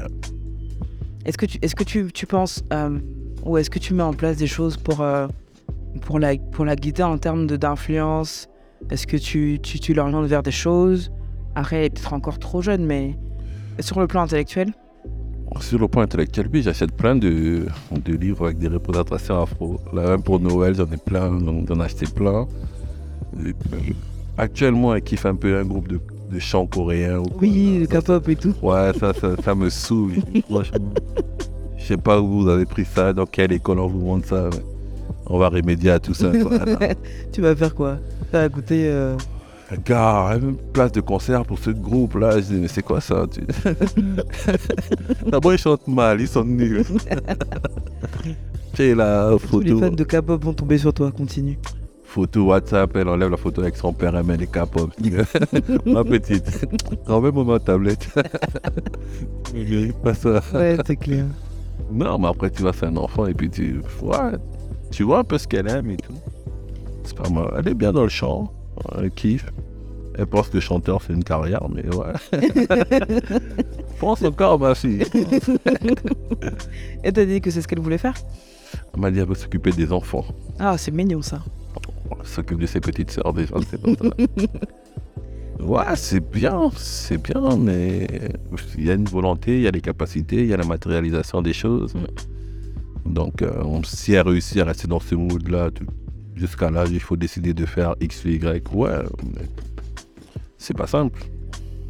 Est-ce 1.26 1.38
que 1.38 1.46
tu, 1.46 1.60
est-ce 1.62 1.76
que 1.76 1.84
tu, 1.84 2.12
tu 2.12 2.26
penses, 2.26 2.64
euh, 2.74 2.98
ou 3.46 3.58
est-ce 3.58 3.70
que 3.70 3.80
tu 3.80 3.94
mets 3.94 4.04
en 4.04 4.14
place 4.14 4.38
des 4.38 4.48
choses 4.48 4.76
pour, 4.76 5.02
euh, 5.02 5.28
pour, 6.00 6.20
la, 6.20 6.36
pour 6.52 6.66
la 6.66 6.76
guider 6.76 7.04
en 7.04 7.18
termes 7.18 7.48
d'influence 7.48 8.48
Est-ce 8.90 9.06
que 9.08 9.18
tu, 9.18 9.60
tu, 9.62 9.80
tu 9.80 9.94
l'orientes 9.94 10.28
vers 10.28 10.44
des 10.44 10.52
choses? 10.52 11.12
Après, 11.56 11.78
elle 11.78 11.86
est 11.86 11.90
peut-être 11.90 12.14
encore 12.14 12.40
trop 12.40 12.62
jeune, 12.62 12.86
mais 12.86 13.18
sur 13.80 14.00
le 14.00 14.08
plan 14.08 14.22
intellectuel? 14.22 14.74
Sur 15.60 15.80
le 15.80 15.88
point 15.90 16.04
intellectuel, 16.04 16.48
oui, 16.54 16.62
j'achète 16.62 16.94
plein 16.94 17.16
de, 17.16 17.66
de 17.92 18.14
livres 18.16 18.46
avec 18.46 18.58
des 18.58 18.70
représentations 18.70 19.42
afro. 19.42 19.82
Là, 19.94 20.08
même 20.12 20.24
pour 20.24 20.40
Noël, 20.40 20.76
j'en 20.76 20.86
ai 20.86 20.98
plein, 20.98 21.38
j'en 21.68 21.80
ai 21.80 21.84
acheté 21.84 22.06
plein. 22.06 22.48
Et 23.46 23.54
puis, 23.54 23.96
actuellement, 24.38 24.96
elle 24.96 25.02
kiffe 25.02 25.26
un 25.26 25.36
peu 25.36 25.58
un 25.58 25.66
groupe 25.66 25.90
de, 25.90 26.00
de 26.32 26.40
chants 26.40 26.66
coréens. 26.66 27.20
ou 27.20 27.26
Oui, 27.42 27.80
le 27.80 27.86
K-pop 27.88 28.30
et 28.30 28.36
tout. 28.38 28.54
Ouais, 28.62 28.92
ça, 28.98 29.14
ça, 29.14 29.36
ça 29.44 29.54
me 29.54 29.70
saoule. 29.70 30.14
Franchement. 30.50 30.94
Je 31.78 31.84
sais 31.84 31.98
pas 31.98 32.22
où 32.22 32.44
vous 32.44 32.48
avez 32.48 32.66
pris 32.66 32.86
ça, 32.86 33.12
dans 33.12 33.26
quelle 33.26 33.52
école 33.52 33.80
on 33.80 33.88
vous 33.88 34.00
montre 34.00 34.28
ça. 34.28 34.50
mais 34.54 34.64
on 35.34 35.38
va 35.40 35.50
remédier 35.50 35.92
à 35.92 36.00
tout 36.00 36.14
ça. 36.14 36.32
quoi. 36.32 36.60
tu 37.32 37.42
vas 37.42 37.56
faire 37.56 37.74
quoi? 37.74 37.98
Ça 38.32 38.42
va 38.42 38.50
coûter. 38.50 38.88
euh, 38.88 39.16
Gars, 39.86 40.38
une 40.42 40.58
place 40.74 40.92
de 40.92 41.00
concert 41.02 41.46
pour 41.46 41.58
ce 41.58 41.70
groupe-là. 41.70 42.40
Je 42.42 42.46
dis, 42.46 42.54
mais 42.56 42.68
c'est 42.68 42.82
quoi 42.84 43.00
ça 43.00 43.26
tu- 43.32 43.42
D'abord, 45.30 45.54
ils 45.56 45.58
chantent 45.60 45.88
mal, 45.88 46.20
ils 46.20 46.28
sont 46.28 46.44
nuls. 46.44 46.84
Tous 48.74 48.82
les 48.84 48.96
photo, 49.40 49.80
fans 49.80 49.90
de 49.92 50.04
K-pop 50.04 50.44
vont 50.44 50.54
tomber 50.54 50.78
sur 50.78 50.94
toi, 50.94 51.12
continue. 51.12 51.58
photo 52.04 52.46
WhatsApp, 52.48 52.96
elle 52.96 53.08
enlève 53.10 53.30
la 53.30 53.38
photo 53.38 53.62
avec 53.62 53.76
son 53.78 53.94
père, 53.94 54.16
elle 54.16 54.26
met 54.26 54.38
les 54.38 54.48
capos. 54.48 54.90
Ma 55.86 56.04
petite, 56.04 56.66
quand 57.06 57.22
même 57.22 57.42
ma 57.46 57.60
tablette. 57.60 58.08
Je 59.54 59.92
pas 59.92 60.14
ça. 60.14 60.42
Ouais, 60.54 60.78
c'est 60.86 60.96
clair. 60.96 61.26
Non, 61.92 62.18
mais 62.18 62.28
après, 62.30 62.50
tu 62.50 62.62
vois, 62.62 62.74
c'est 62.74 62.86
un 62.86 62.96
enfant 62.98 63.26
et 63.28 63.34
puis 63.34 63.50
tu, 63.50 63.82
ouais, 64.02 64.18
tu 64.92 65.04
vois 65.04 65.20
un 65.20 65.24
peu 65.24 65.38
ce 65.38 65.48
qu'elle 65.48 65.68
aime 65.68 65.90
et 65.90 65.98
tout. 65.98 66.14
C'est 67.04 67.16
pas 67.16 67.30
mal. 67.30 67.48
Elle 67.58 67.70
est 67.70 67.74
bien 67.74 67.92
dans 67.92 68.04
le 68.04 68.10
chant, 68.10 68.54
elle 68.98 69.12
kiffe. 69.12 69.48
Elle 70.16 70.28
pense 70.28 70.50
que 70.50 70.60
chanteur, 70.60 71.02
c'est 71.02 71.14
une 71.14 71.24
carrière, 71.24 71.68
mais 71.70 71.86
ouais. 71.96 72.14
pense 74.00 74.22
encore, 74.24 74.60
ma 74.60 74.76
fille. 74.76 75.04
Et 77.04 77.14
t'as 77.14 77.26
dit 77.26 77.40
que 77.40 77.50
c'est 77.50 77.62
ce 77.62 77.68
qu'elle 77.68 77.80
voulait 77.80 77.98
faire? 77.98 78.14
Elle 78.94 79.00
m'a 79.00 79.10
dit 79.10 79.18
qu'elle 79.18 79.28
veut 79.28 79.36
s'occuper 79.36 79.72
des 79.72 79.94
enfants. 79.94 80.26
Ah, 80.60 80.78
c'est 80.78 80.92
mignon 80.92 81.22
ça. 81.22 81.42
Elle 82.20 82.28
s'occupe 82.28 82.60
de 82.60 82.66
ses 82.66 82.82
petites 82.82 83.12
sœurs 83.12 83.32
déjà, 83.34 83.56
c'est 83.70 83.80
ça. 83.80 83.88
Ouais, 85.60 85.96
c'est 85.96 86.20
bien, 86.20 86.72
c'est 86.76 87.22
bien, 87.22 87.56
mais 87.56 88.08
il 88.80 88.86
y 88.86 88.90
a 88.90 88.96
une 88.96 89.06
volonté, 89.06 89.58
il 89.58 89.62
y 89.62 89.68
a 89.68 89.72
les 89.72 89.82
capacités, 89.82 90.38
il 90.38 90.48
y 90.48 90.56
a 90.56 90.58
la 90.58 90.66
matérialisation 90.66 91.44
des 91.44 91.54
choses. 91.54 91.94
Donc, 93.06 93.42
euh, 93.42 93.52
on- 93.64 93.84
si 93.84 94.14
elle 94.14 94.28
réussit 94.28 94.58
à 94.60 94.66
rester 94.66 94.88
dans 94.88 95.00
ce 95.00 95.16
mood-là 95.16 95.70
jusqu'à 96.36 96.70
l'âge, 96.70 96.90
il 96.92 97.00
faut 97.00 97.18
décider 97.18 97.54
de 97.54 97.66
faire 97.66 97.96
X 98.00 98.24
ou 98.26 98.30
Y. 98.30 98.64
Ouais, 98.74 98.90
mais 99.24 99.46
c'est 100.58 100.76
pas 100.78 100.88
simple. 100.88 101.20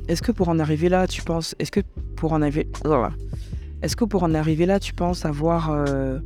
Est-ce 0.07 0.21
que 0.21 0.31
pour 0.31 0.49
en 0.49 0.59
arriver 0.59 0.89
là, 0.89 1.07
tu 1.07 1.21
penses. 1.21 1.55
Est-ce 1.59 1.71
que 1.71 1.81
pour 2.15 2.33
en 2.33 2.41
arriver. 2.41 2.67
Voilà. 2.83 3.11
Est-ce 3.81 3.95
que 3.95 4.05
pour 4.05 4.23
en 4.23 4.33
arriver 4.33 4.65
là, 4.65 4.79
tu 4.79 4.93
penses 4.93 5.25
avoir. 5.25 5.69
euh, 5.71 6.19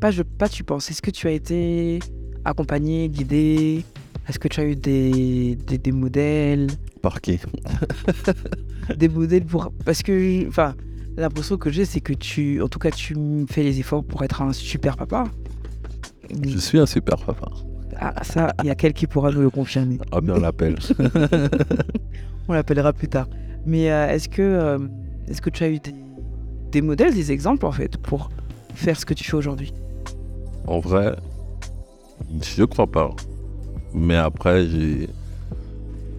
Pas, 0.00 0.10
je... 0.10 0.22
pas 0.22 0.48
tu 0.48 0.64
penses. 0.64 0.90
Est-ce 0.90 1.00
que 1.02 1.10
tu 1.10 1.26
as 1.28 1.32
été 1.32 1.98
accompagné, 2.44 3.08
guidé 3.08 3.84
Est-ce 4.28 4.38
que 4.38 4.48
tu 4.48 4.60
as 4.60 4.64
eu 4.64 4.76
des, 4.76 5.56
des, 5.56 5.78
des 5.78 5.92
modèles? 5.92 6.68
Par 7.02 7.20
qui? 7.20 7.38
Des 8.96 9.08
modèles 9.08 9.44
pour. 9.44 9.72
Parce 9.84 10.02
que. 10.02 10.46
Enfin, 10.48 10.74
l'impression 11.16 11.56
que 11.56 11.70
j'ai, 11.70 11.84
c'est 11.84 12.00
que 12.00 12.12
tu. 12.12 12.62
En 12.62 12.68
tout 12.68 12.78
cas, 12.78 12.90
tu 12.90 13.16
fais 13.48 13.62
les 13.62 13.80
efforts 13.80 14.04
pour 14.04 14.22
être 14.22 14.42
un 14.42 14.52
super 14.52 14.96
papa. 14.96 15.24
Je 16.42 16.58
suis 16.58 16.78
un 16.78 16.86
super 16.86 17.16
papa. 17.16 17.48
Ah, 17.96 18.24
ça, 18.24 18.52
il 18.62 18.66
y 18.66 18.70
a 18.70 18.74
quelqu'un 18.74 18.98
qui 18.98 19.06
pourra 19.06 19.30
nous 19.30 19.40
le 19.40 19.50
confirmer. 19.50 19.98
Ah 20.10 20.20
bien, 20.20 20.34
on 20.34 20.40
l'appelle. 20.40 20.76
On 22.48 22.52
l'appellera 22.52 22.92
plus 22.92 23.08
tard. 23.08 23.28
Mais 23.64 23.90
euh, 23.90 24.08
est-ce 24.08 24.28
que, 24.28 24.42
euh, 24.42 24.78
est-ce 25.28 25.40
que 25.40 25.48
tu 25.48 25.64
as 25.64 25.70
eu 25.70 25.78
des, 25.78 25.94
des 26.72 26.82
modèles, 26.82 27.14
des 27.14 27.32
exemples 27.32 27.64
en 27.64 27.72
fait, 27.72 27.96
pour 27.96 28.30
faire 28.74 28.98
ce 28.98 29.06
que 29.06 29.14
tu 29.14 29.24
fais 29.24 29.36
aujourd'hui? 29.36 29.72
En 30.66 30.80
vrai, 30.80 31.16
je 32.42 32.64
crois 32.64 32.86
pas. 32.86 33.10
Mais 33.94 34.16
après, 34.16 34.66
j'ai. 34.66 35.08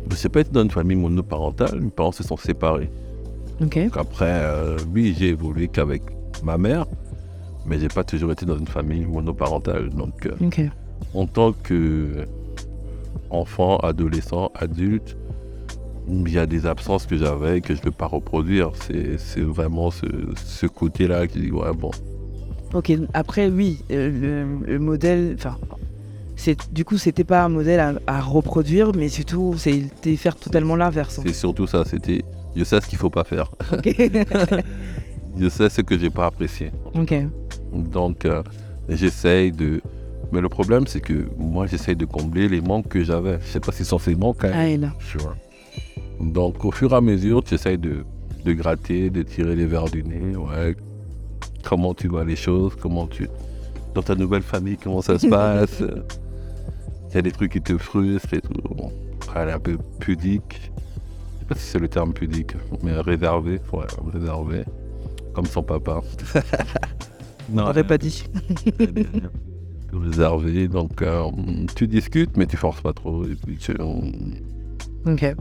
Je 0.10 0.16
sais 0.16 0.30
pas 0.30 0.42
été 0.42 0.52
dans 0.52 0.64
une 0.64 0.72
famille 0.72 0.98
monoparentale, 0.98 1.82
mes 1.82 1.90
parents 1.90 2.12
se 2.12 2.24
sont 2.24 2.38
séparés. 2.38 2.90
Donc 3.60 3.78
après, 3.96 4.26
euh, 4.44 4.78
oui, 4.94 5.16
j'ai 5.18 5.30
évolué 5.30 5.68
qu'avec 5.68 6.02
ma 6.44 6.58
mère, 6.58 6.86
mais 7.66 7.80
j'ai 7.80 7.88
pas 7.88 8.04
toujours 8.04 8.32
été 8.32 8.46
dans 8.46 8.58
une 8.58 8.68
famille 8.68 9.06
monoparentale. 9.06 9.90
Donc, 9.90 10.26
euh, 10.26 10.32
Ok. 10.46 10.62
en 11.14 11.26
tant 11.26 11.54
que 11.54 12.26
enfant, 13.30 13.78
adolescent, 13.78 14.52
adulte, 14.56 15.18
il 16.08 16.30
y 16.32 16.38
a 16.38 16.46
des 16.46 16.66
absences 16.68 17.06
que 17.08 17.18
j'avais 17.18 17.62
que 17.62 17.74
je 17.74 17.80
ne 17.80 17.86
veux 17.86 17.92
pas 17.92 18.06
reproduire. 18.08 18.72
C'est 18.86 19.18
c'est 19.18 19.42
vraiment 19.42 19.90
ce, 19.90 20.06
ce 20.36 20.68
côté-là 20.68 21.26
qui 21.28 21.40
dit, 21.40 21.52
ouais, 21.52 21.74
bon, 21.74 21.92
Ok. 22.74 22.92
Après, 23.14 23.48
oui, 23.48 23.80
euh, 23.92 24.46
le, 24.66 24.74
le 24.74 24.80
modèle, 24.80 25.36
enfin, 25.38 25.56
c'est 26.36 26.58
du 26.74 26.84
coup, 26.84 26.98
c'était 26.98 27.24
pas 27.24 27.44
un 27.46 27.50
modèle 27.50 27.80
à, 27.80 27.94
à 28.06 28.20
reproduire, 28.22 28.92
mais 28.96 29.08
surtout, 29.08 29.56
c'était 29.58 30.16
faire 30.18 30.36
totalement 30.36 30.76
l'inverse. 30.76 31.22
c'est 31.26 31.34
surtout 31.34 31.68
ça. 31.68 31.84
C'était, 31.86 32.24
je 32.56 32.64
sais 32.64 32.80
ce 32.82 32.88
qu'il 32.88 32.98
faut 32.98 33.10
pas 33.10 33.24
faire. 33.24 33.52
Je 35.38 35.50
sais 35.50 35.70
ce 35.70 35.82
que 35.82 35.98
j'ai 35.98 36.10
pas 36.10 36.28
apprécié. 36.28 36.72
Donc, 37.74 38.24
euh, 38.26 38.42
j'essaye 38.88 39.52
de. 39.52 39.82
Mais 40.32 40.40
le 40.40 40.48
problème, 40.48 40.88
c'est 40.88 41.02
que 41.02 41.28
moi, 41.38 41.68
j'essaye 41.68 41.96
de 41.98 42.06
combler 42.06 42.48
les 42.48 42.62
manques 42.62 42.88
que 42.88 43.04
j'avais. 43.04 43.40
Je 43.42 43.48
sais 43.48 43.60
pas 43.60 43.74
si 43.74 43.80
ce 43.80 43.90
sont 43.90 44.00
ces 44.00 44.16
manques. 44.16 44.46
hein. 44.46 44.52
Ah, 44.54 44.68
et 44.68 44.78
là. 44.78 44.94
Sure. 45.00 45.36
Donc, 46.22 46.64
au 46.64 46.72
fur 46.72 46.94
et 46.94 46.96
à 46.96 47.02
mesure, 47.02 47.44
tu 47.44 47.54
essayes 47.56 47.78
de, 47.78 48.06
de 48.46 48.54
gratter, 48.54 49.10
de 49.10 49.24
tirer 49.24 49.58
les 49.58 49.66
verres 49.66 49.90
du 49.90 50.04
nez. 50.04 50.38
Ouais. 50.38 50.74
Comment 51.66 51.94
tu 51.94 52.08
vois 52.08 52.24
les 52.24 52.38
choses, 52.38 52.74
comment 52.82 53.06
tu. 53.06 53.28
Dans 53.94 54.02
ta 54.04 54.16
nouvelle 54.16 54.42
famille, 54.42 54.78
comment 54.82 55.02
ça 55.02 55.20
se 55.20 55.28
passe? 55.30 55.84
Il 57.10 57.16
y 57.16 57.18
a 57.18 57.22
des 57.22 57.32
trucs 57.34 57.52
qui 57.52 57.62
te 57.62 57.78
frustrent 57.78 58.34
et 58.34 58.40
tout. 58.42 58.54
Bon, 58.74 58.90
elle 59.36 59.50
est 59.50 59.54
un 59.54 59.60
peu 59.60 59.78
pudique. 60.00 60.72
Je 61.48 61.54
sais 61.54 61.54
pas 61.54 61.56
si 61.60 61.66
c'est 61.72 61.80
le 61.80 61.88
terme 61.88 62.14
pudique, 62.14 62.54
mais 62.84 62.94
réservé. 63.00 63.60
Ouais, 63.72 63.86
réservé. 64.14 64.64
Comme 65.34 65.46
son 65.46 65.62
papa. 65.64 66.02
non, 67.50 67.64
On 67.64 67.66
n'aurait 67.68 67.84
pas 67.86 67.98
dit. 68.00 68.24
réservé. 69.94 70.68
Donc, 70.68 71.02
euh, 71.02 71.26
tu 71.76 71.88
discutes, 71.88 72.36
mais 72.38 72.48
tu 72.48 72.58
forces 72.58 72.82
pas 72.82 72.94
trop. 72.94 73.26
Et 73.26 73.36
puis, 73.36 73.58
tu, 73.58 73.74
Ok. 75.06 75.36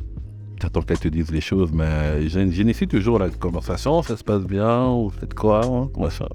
T'attends 0.61 0.82
qu'elle 0.82 0.99
te 0.99 1.08
dise 1.08 1.30
les 1.30 1.40
choses, 1.40 1.73
mais 1.73 2.28
j'ai- 2.28 2.50
j'initie 2.50 2.87
toujours 2.87 3.18
la 3.18 3.28
conversation, 3.30 4.02
ça 4.02 4.16
se 4.16 4.23
passe 4.23 4.44
bien, 4.44 4.87
vous 4.88 5.11
faites 5.11 5.34
quoi, 5.34 5.64
hein, 5.66 5.88
machin. 5.99 6.28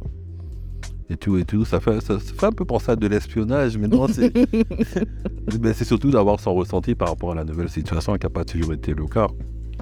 Et 1.09 1.15
tout 1.15 1.37
et 1.37 1.45
tout, 1.45 1.63
ça 1.63 1.79
fait, 1.79 2.01
ça, 2.01 2.19
ça 2.19 2.33
fait 2.33 2.45
un 2.45 2.51
peu 2.51 2.65
penser 2.65 2.91
à 2.91 2.95
de 2.95 3.07
l'espionnage, 3.07 3.77
mais 3.77 3.87
non, 3.87 4.07
c'est 4.07 4.31
mais 5.61 5.73
c'est 5.73 5.85
surtout 5.85 6.11
d'avoir 6.11 6.39
son 6.39 6.53
ressenti 6.53 6.95
par 6.95 7.07
rapport 7.09 7.31
à 7.31 7.35
la 7.35 7.43
nouvelle 7.45 7.69
situation 7.69 8.13
qui 8.17 8.25
n'a 8.25 8.29
pas 8.29 8.43
toujours 8.45 8.73
été 8.73 8.93
le 8.93 9.05
cas. 9.05 9.27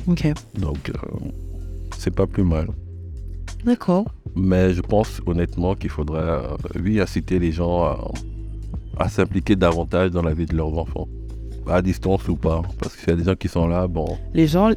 Ok. 0.08 0.28
Donc, 0.60 0.90
euh, 0.90 1.28
c'est 1.98 2.14
pas 2.14 2.28
plus 2.28 2.44
mal. 2.44 2.68
D'accord. 3.66 4.06
Mais 4.36 4.74
je 4.74 4.82
pense 4.82 5.20
honnêtement 5.26 5.74
qu'il 5.76 5.90
faudrait, 5.90 6.22
euh, 6.22 6.42
oui, 6.84 7.00
inciter 7.00 7.40
les 7.40 7.52
gens 7.52 7.84
à, 7.84 8.12
à 9.00 9.10
s'impliquer 9.10 9.56
davantage 9.56 10.12
dans 10.12 10.22
la 10.22 10.34
vie 10.34 10.46
de 10.46 10.56
leurs 10.56 10.78
enfants. 10.78 11.08
À 11.70 11.82
distance 11.82 12.28
ou 12.30 12.36
pas. 12.36 12.62
Parce 12.80 12.96
qu'il 12.96 13.10
y 13.10 13.14
a 13.14 13.16
des 13.16 13.24
gens 13.24 13.36
qui 13.36 13.48
sont 13.48 13.68
là, 13.68 13.88
bon, 13.88 14.18
Les 14.34 14.48
gens, 14.48 14.70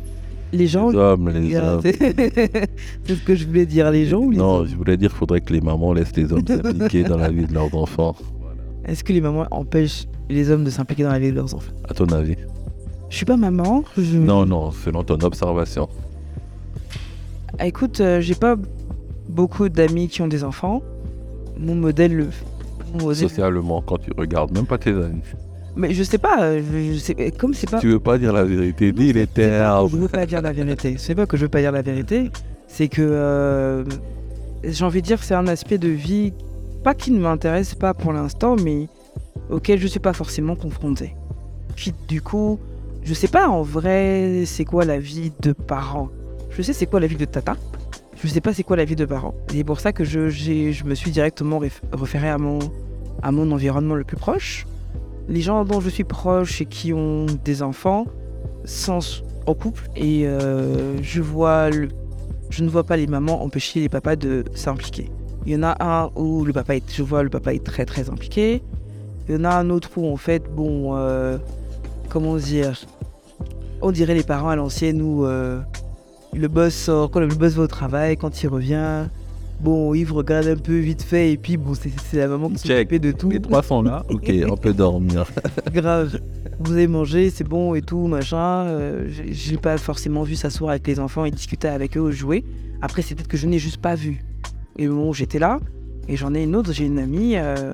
les 0.53 0.67
gens. 0.67 0.91
les 0.91 0.97
hommes, 0.97 1.29
les 1.29 1.57
hommes. 1.57 1.81
c'est 1.85 3.15
ce 3.15 3.23
que 3.25 3.35
je 3.37 3.47
voulais 3.47 3.67
dire. 3.67 3.91
Les 3.93 4.07
gens 4.07 4.19
ou 4.19 4.31
les 4.31 4.39
Non, 4.39 4.57
hommes 4.61 4.67
je 4.67 4.75
voulais 4.75 4.97
dire 4.97 5.11
qu'il 5.11 5.19
faudrait 5.19 5.41
que 5.41 5.53
les 5.53 5.61
mamans 5.61 5.93
laissent 5.93 6.17
les 6.17 6.33
hommes 6.33 6.45
s'impliquer 6.47 7.05
dans 7.05 7.17
la 7.19 7.31
vie 7.31 7.47
de 7.47 7.53
leurs 7.55 7.73
enfants. 7.77 8.17
Est-ce 8.87 9.05
que 9.05 9.13
les 9.13 9.21
mamans 9.21 9.47
empêchent 9.53 10.07
les 10.29 10.51
hommes 10.51 10.65
de 10.65 10.71
s'impliquer 10.71 11.05
dans 11.05 11.11
la 11.11 11.19
vie 11.21 11.31
de 11.31 11.37
leurs 11.37 11.55
enfants? 11.55 11.73
À 11.89 11.95
ton 11.95 12.07
avis? 12.07 12.35
Je 13.11 13.17
suis 13.17 13.27
pas 13.27 13.37
maman. 13.37 13.85
Je... 13.99 14.17
Non, 14.17 14.47
non, 14.47 14.71
selon 14.71 15.03
ton 15.03 15.19
observation. 15.21 15.89
Ah, 17.59 17.67
écoute, 17.67 18.01
euh, 18.01 18.21
j'ai 18.21 18.35
pas 18.35 18.57
beaucoup 19.29 19.69
d'amis 19.69 20.09
qui 20.09 20.23
ont 20.23 20.29
des 20.29 20.45
enfants. 20.45 20.83
Mon 21.59 21.75
modèle, 21.75 22.17
le- 22.17 22.29
Au 22.95 23.13
début. 23.13 23.29
socialement 23.29 23.83
quand 23.83 23.99
tu 23.99 24.11
regardes, 24.17 24.53
même 24.53 24.65
pas 24.67 24.79
tes 24.79 24.91
amis. 24.91 25.21
Mais 25.77 25.93
je 25.93 26.03
sais 26.03 26.19
pas, 26.19 26.43
euh, 26.43 26.63
je, 26.73 26.95
je 26.95 26.99
sais, 26.99 27.31
comme 27.33 27.53
c'est 27.55 27.69
pas. 27.71 27.79
Tu 27.81 27.89
veux 27.89 28.01
pas 28.01 28.17
dire 28.19 28.33
la 28.33 28.45
vérité, 28.45 28.93
dis 28.93 29.13
les 29.13 29.21
C'est 29.21 29.27
pas 29.27 29.27
que 29.27 29.35
termes. 29.35 29.89
Je 29.91 29.97
veux 29.97 30.09
pas 30.09 30.27
dire 30.27 30.43
la 30.43 30.53
vérité. 30.53 30.95
C'est 30.99 31.15
pas 31.15 31.27
que 31.27 31.37
je 31.37 31.43
veux 31.43 31.49
pas 31.49 31.61
dire 31.61 31.73
la 31.73 31.83
vérité. 31.83 32.31
C'est 32.67 32.89
que 32.89 33.03
euh, 33.03 33.85
j'ai 34.65 34.85
envie 34.85 35.03
de 35.03 35.07
dire 35.07 35.19
que 35.19 35.25
c'est 35.25 35.35
un 35.35 35.47
aspect 35.49 35.79
de 35.79 35.89
vie, 35.89 36.33
pas 36.85 36.95
qui 36.95 37.11
ne 37.11 37.19
m'intéresse 37.21 37.75
pas 37.75 37.95
pour 37.95 38.13
l'instant, 38.13 38.57
mais 38.57 38.89
auquel 39.51 39.81
je 39.81 39.87
suis 39.89 40.01
pas 40.01 40.13
forcément 40.13 40.55
confronté. 40.57 41.15
Puis 41.77 41.93
du 42.09 42.23
coup, 42.23 42.59
je 43.03 43.15
sais 43.15 43.29
pas 43.29 43.49
en 43.49 43.63
vrai 43.63 44.45
c'est 44.47 44.65
quoi 44.65 44.85
la 44.85 44.99
vie 44.99 45.33
de 45.41 45.53
parents? 45.53 46.09
Je 46.51 46.63
sais 46.63 46.73
c'est 46.73 46.87
quoi 46.87 47.01
la 47.01 47.07
vie 47.07 47.17
de 47.17 47.25
tata. 47.25 47.57
Je 48.23 48.29
sais 48.29 48.41
pas 48.41 48.53
c'est 48.53 48.63
quoi 48.65 48.77
la 48.77 48.85
vie 48.85 48.97
de 48.97 49.05
parents. 49.07 49.35
Et 49.51 49.59
c'est 49.59 49.65
pour 49.65 49.81
ça 49.81 49.93
que 49.93 50.05
je, 50.05 50.29
je 50.29 50.85
me 50.85 50.95
suis 50.95 51.11
directement 51.11 51.59
réf- 51.61 51.81
référé 51.93 52.29
à 52.29 52.37
mon, 52.39 52.59
à 53.23 53.33
mon 53.33 53.51
environnement 53.51 53.95
le 53.95 54.05
plus 54.05 54.17
proche. 54.19 54.67
Les 55.29 55.41
gens 55.41 55.65
dont 55.65 55.81
je 55.81 55.89
suis 55.89 56.05
proche 56.05 56.61
et 56.61 56.67
qui 56.67 56.93
ont 56.93 57.25
des 57.45 57.63
enfants 57.63 58.07
sont 58.65 58.99
en 59.47 59.55
couple 59.55 59.89
et 59.97 60.27
euh, 60.27 61.01
je 61.03 61.23
vois 61.23 61.71
le- 61.71 61.89
je 62.51 62.63
ne 62.65 62.69
vois 62.69 62.85
pas 62.85 62.97
les 62.97 63.07
mamans 63.07 63.43
empêcher 63.43 63.81
les 63.81 63.89
papas 63.89 64.17
de 64.17 64.45
s'impliquer. 64.55 65.09
Il 65.47 65.53
y 65.53 65.57
en 65.57 65.63
a 65.63 65.77
un 65.81 66.11
où 66.17 66.45
le 66.45 66.53
papa 66.53 66.77
est, 66.77 66.93
je 66.93 67.03
vois 67.03 67.23
le 67.23 67.31
papa 67.31 67.55
est 67.55 67.65
très 67.65 67.87
très 67.87 68.11
impliqué. 68.11 68.63
Il 69.29 69.37
y 69.37 69.39
en 69.39 69.45
a 69.45 69.55
un 69.55 69.71
autre 69.71 69.91
où 69.97 70.13
en 70.13 70.17
fait 70.17 70.43
bon 70.53 70.97
euh, 70.97 71.39
comment 72.11 72.37
dire 72.37 72.73
on 73.83 73.91
dirait 73.93 74.15
les 74.15 74.23
parents 74.23 74.51
à 74.51 74.57
l'ancienne 74.57 75.01
où 75.01 75.25
euh, 75.25 75.61
le 76.35 76.49
boss 76.49 76.75
sort 76.75 77.11
quand 77.11 77.21
le 77.21 77.29
boss 77.29 77.55
va 77.55 77.63
au 77.63 77.67
travail 77.67 78.17
quand 78.17 78.43
il 78.43 78.49
revient 78.49 79.07
bon 79.61 79.95
il 79.95 80.11
regarde 80.11 80.47
un 80.49 80.57
peu 80.57 80.79
vite 80.79 81.03
fait 81.03 81.33
et 81.33 81.37
puis 81.37 81.57
bon 81.57 81.73
c'est 81.75 82.17
la 82.19 82.29
maman 82.29 82.49
qui 82.51 82.59
s'occupe 82.69 83.01
de 83.01 83.13
tout 83.13 83.31
Les 83.31 83.41
trois 83.41 83.63
sont 83.63 83.83
là, 83.83 84.05
ok, 84.11 84.31
on 84.49 84.57
peut 84.57 84.73
dormir. 84.73 85.25
grave. 85.73 86.19
Vous 86.59 86.73
avez 86.73 86.89
mangé, 86.89 87.31
c'est 87.31 87.45
bon 87.45 87.75
et 87.75 87.81
tout, 87.83 88.07
machin. 88.07 88.65
Euh, 88.67 89.09
j'ai- 89.09 89.57
pas 89.57 89.79
forcément 89.79 90.23
vu 90.25 90.35
s'asseoir 90.35 90.71
avec 90.71 90.87
les 90.87 90.99
enfants 91.01 91.25
et 91.25 91.31
discuter 91.31 91.69
avec 91.69 91.97
eux 91.97 92.01
ou 92.01 92.11
jouer. 92.11 92.45
Après, 92.83 93.01
c'est 93.03 93.15
peut-être 93.15 93.29
que 93.29 93.37
je 93.39 93.47
n'ai 93.47 93.59
juste 93.59 93.79
pas 93.81 93.95
vu. 93.95 94.23
Et 94.77 94.89
où 94.89 95.13
j'étais 95.15 95.39
là, 95.39 95.59
et 96.09 96.17
j'en 96.17 96.35
ai 96.35 96.43
une 96.43 96.57
autre, 96.57 96.73
j'ai 96.73 96.85
une 96.87 96.99
amie 96.99 97.37
euh, 97.37 97.73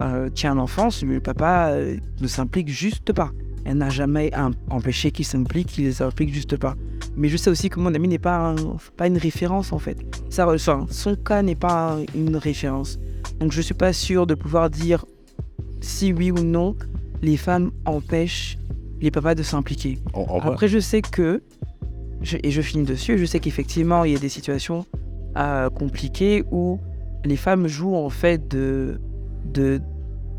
euh, 0.00 0.28
un 0.44 0.58
enfant, 0.58 0.88
mais 1.04 1.14
le 1.14 1.20
papa 1.20 1.68
euh, 1.70 1.96
ne 2.20 2.26
s'implique 2.26 2.68
juste 2.68 3.12
pas. 3.12 3.30
Elle 3.68 3.78
n'a 3.78 3.88
jamais 3.90 4.30
empêché 4.70 5.10
qu'il 5.10 5.24
s'implique, 5.24 5.76
il 5.76 5.86
ne 5.86 5.90
s'implique 5.90 6.32
juste 6.32 6.56
pas. 6.56 6.76
Mais 7.16 7.28
je 7.28 7.36
sais 7.36 7.50
aussi 7.50 7.68
que 7.68 7.80
mon 7.80 7.92
ami 7.94 8.06
n'est 8.06 8.18
pas, 8.20 8.50
un- 8.50 8.76
pas 8.96 9.08
une 9.08 9.18
référence 9.18 9.72
en 9.72 9.78
fait. 9.80 9.98
Ça, 10.30 10.46
enfin, 10.48 10.86
son 10.88 11.16
cas 11.16 11.42
n'est 11.42 11.56
pas 11.56 11.94
un- 11.96 12.04
une 12.14 12.36
référence. 12.36 12.98
Donc 13.40 13.50
je 13.50 13.60
suis 13.60 13.74
pas 13.74 13.92
sûr 13.92 14.26
de 14.26 14.34
pouvoir 14.34 14.70
dire 14.70 15.04
si 15.80 16.12
oui 16.12 16.30
ou 16.30 16.38
non 16.44 16.76
les 17.22 17.36
femmes 17.36 17.72
empêchent 17.86 18.56
les 19.00 19.10
papas 19.10 19.34
de 19.34 19.42
s'impliquer. 19.42 19.98
Après, 20.52 20.68
je 20.68 20.78
sais 20.78 21.02
que, 21.02 21.42
je- 22.22 22.36
et 22.42 22.50
je 22.52 22.62
finis 22.62 22.84
dessus, 22.84 23.18
je 23.18 23.24
sais 23.24 23.40
qu'effectivement, 23.40 24.04
il 24.04 24.12
y 24.12 24.16
a 24.16 24.18
des 24.20 24.28
situations 24.28 24.86
euh, 25.36 25.68
compliquées 25.70 26.44
où 26.50 26.78
les 27.24 27.36
femmes 27.36 27.66
jouent 27.66 27.96
en 27.96 28.08
fait 28.10 28.48
de, 28.48 28.98
de, 29.52 29.80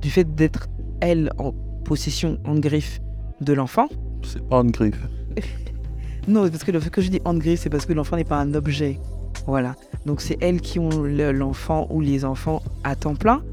du 0.02 0.10
fait 0.10 0.34
d'être, 0.34 0.68
elles, 1.02 1.30
en 1.38 1.52
possession, 1.84 2.40
en 2.46 2.56
griffe 2.56 3.00
de 3.42 3.54
l'enfant. 3.54 3.88
c'est 4.24 4.44
pas 4.48 4.62
une 4.62 4.72
griffe. 4.72 5.02
Non, 6.28 6.50
parce 6.50 6.66
que 6.66 6.72
le 6.74 6.82
fait 6.82 6.90
que 6.90 7.00
je 7.02 7.10
dis 7.10 7.22
en 7.24 7.36
griffe, 7.36 7.62
c'est 7.62 7.70
parce 7.70 7.86
que 7.86 7.94
l'enfant 7.94 8.18
n'est 8.18 8.26
pas 8.26 8.38
un 8.38 8.54
objet. 8.54 9.00
Voilà. 9.46 9.76
Donc, 10.06 10.20
c'est 10.20 10.38
elles 10.42 10.60
qui 10.60 10.78
ont 10.78 11.02
le- 11.04 11.32
l'enfant 11.32 11.88
ou 11.90 12.02
les 12.02 12.26
enfants 12.26 12.62
à 12.84 12.98
temps 12.98 13.16
plein, 13.16 13.44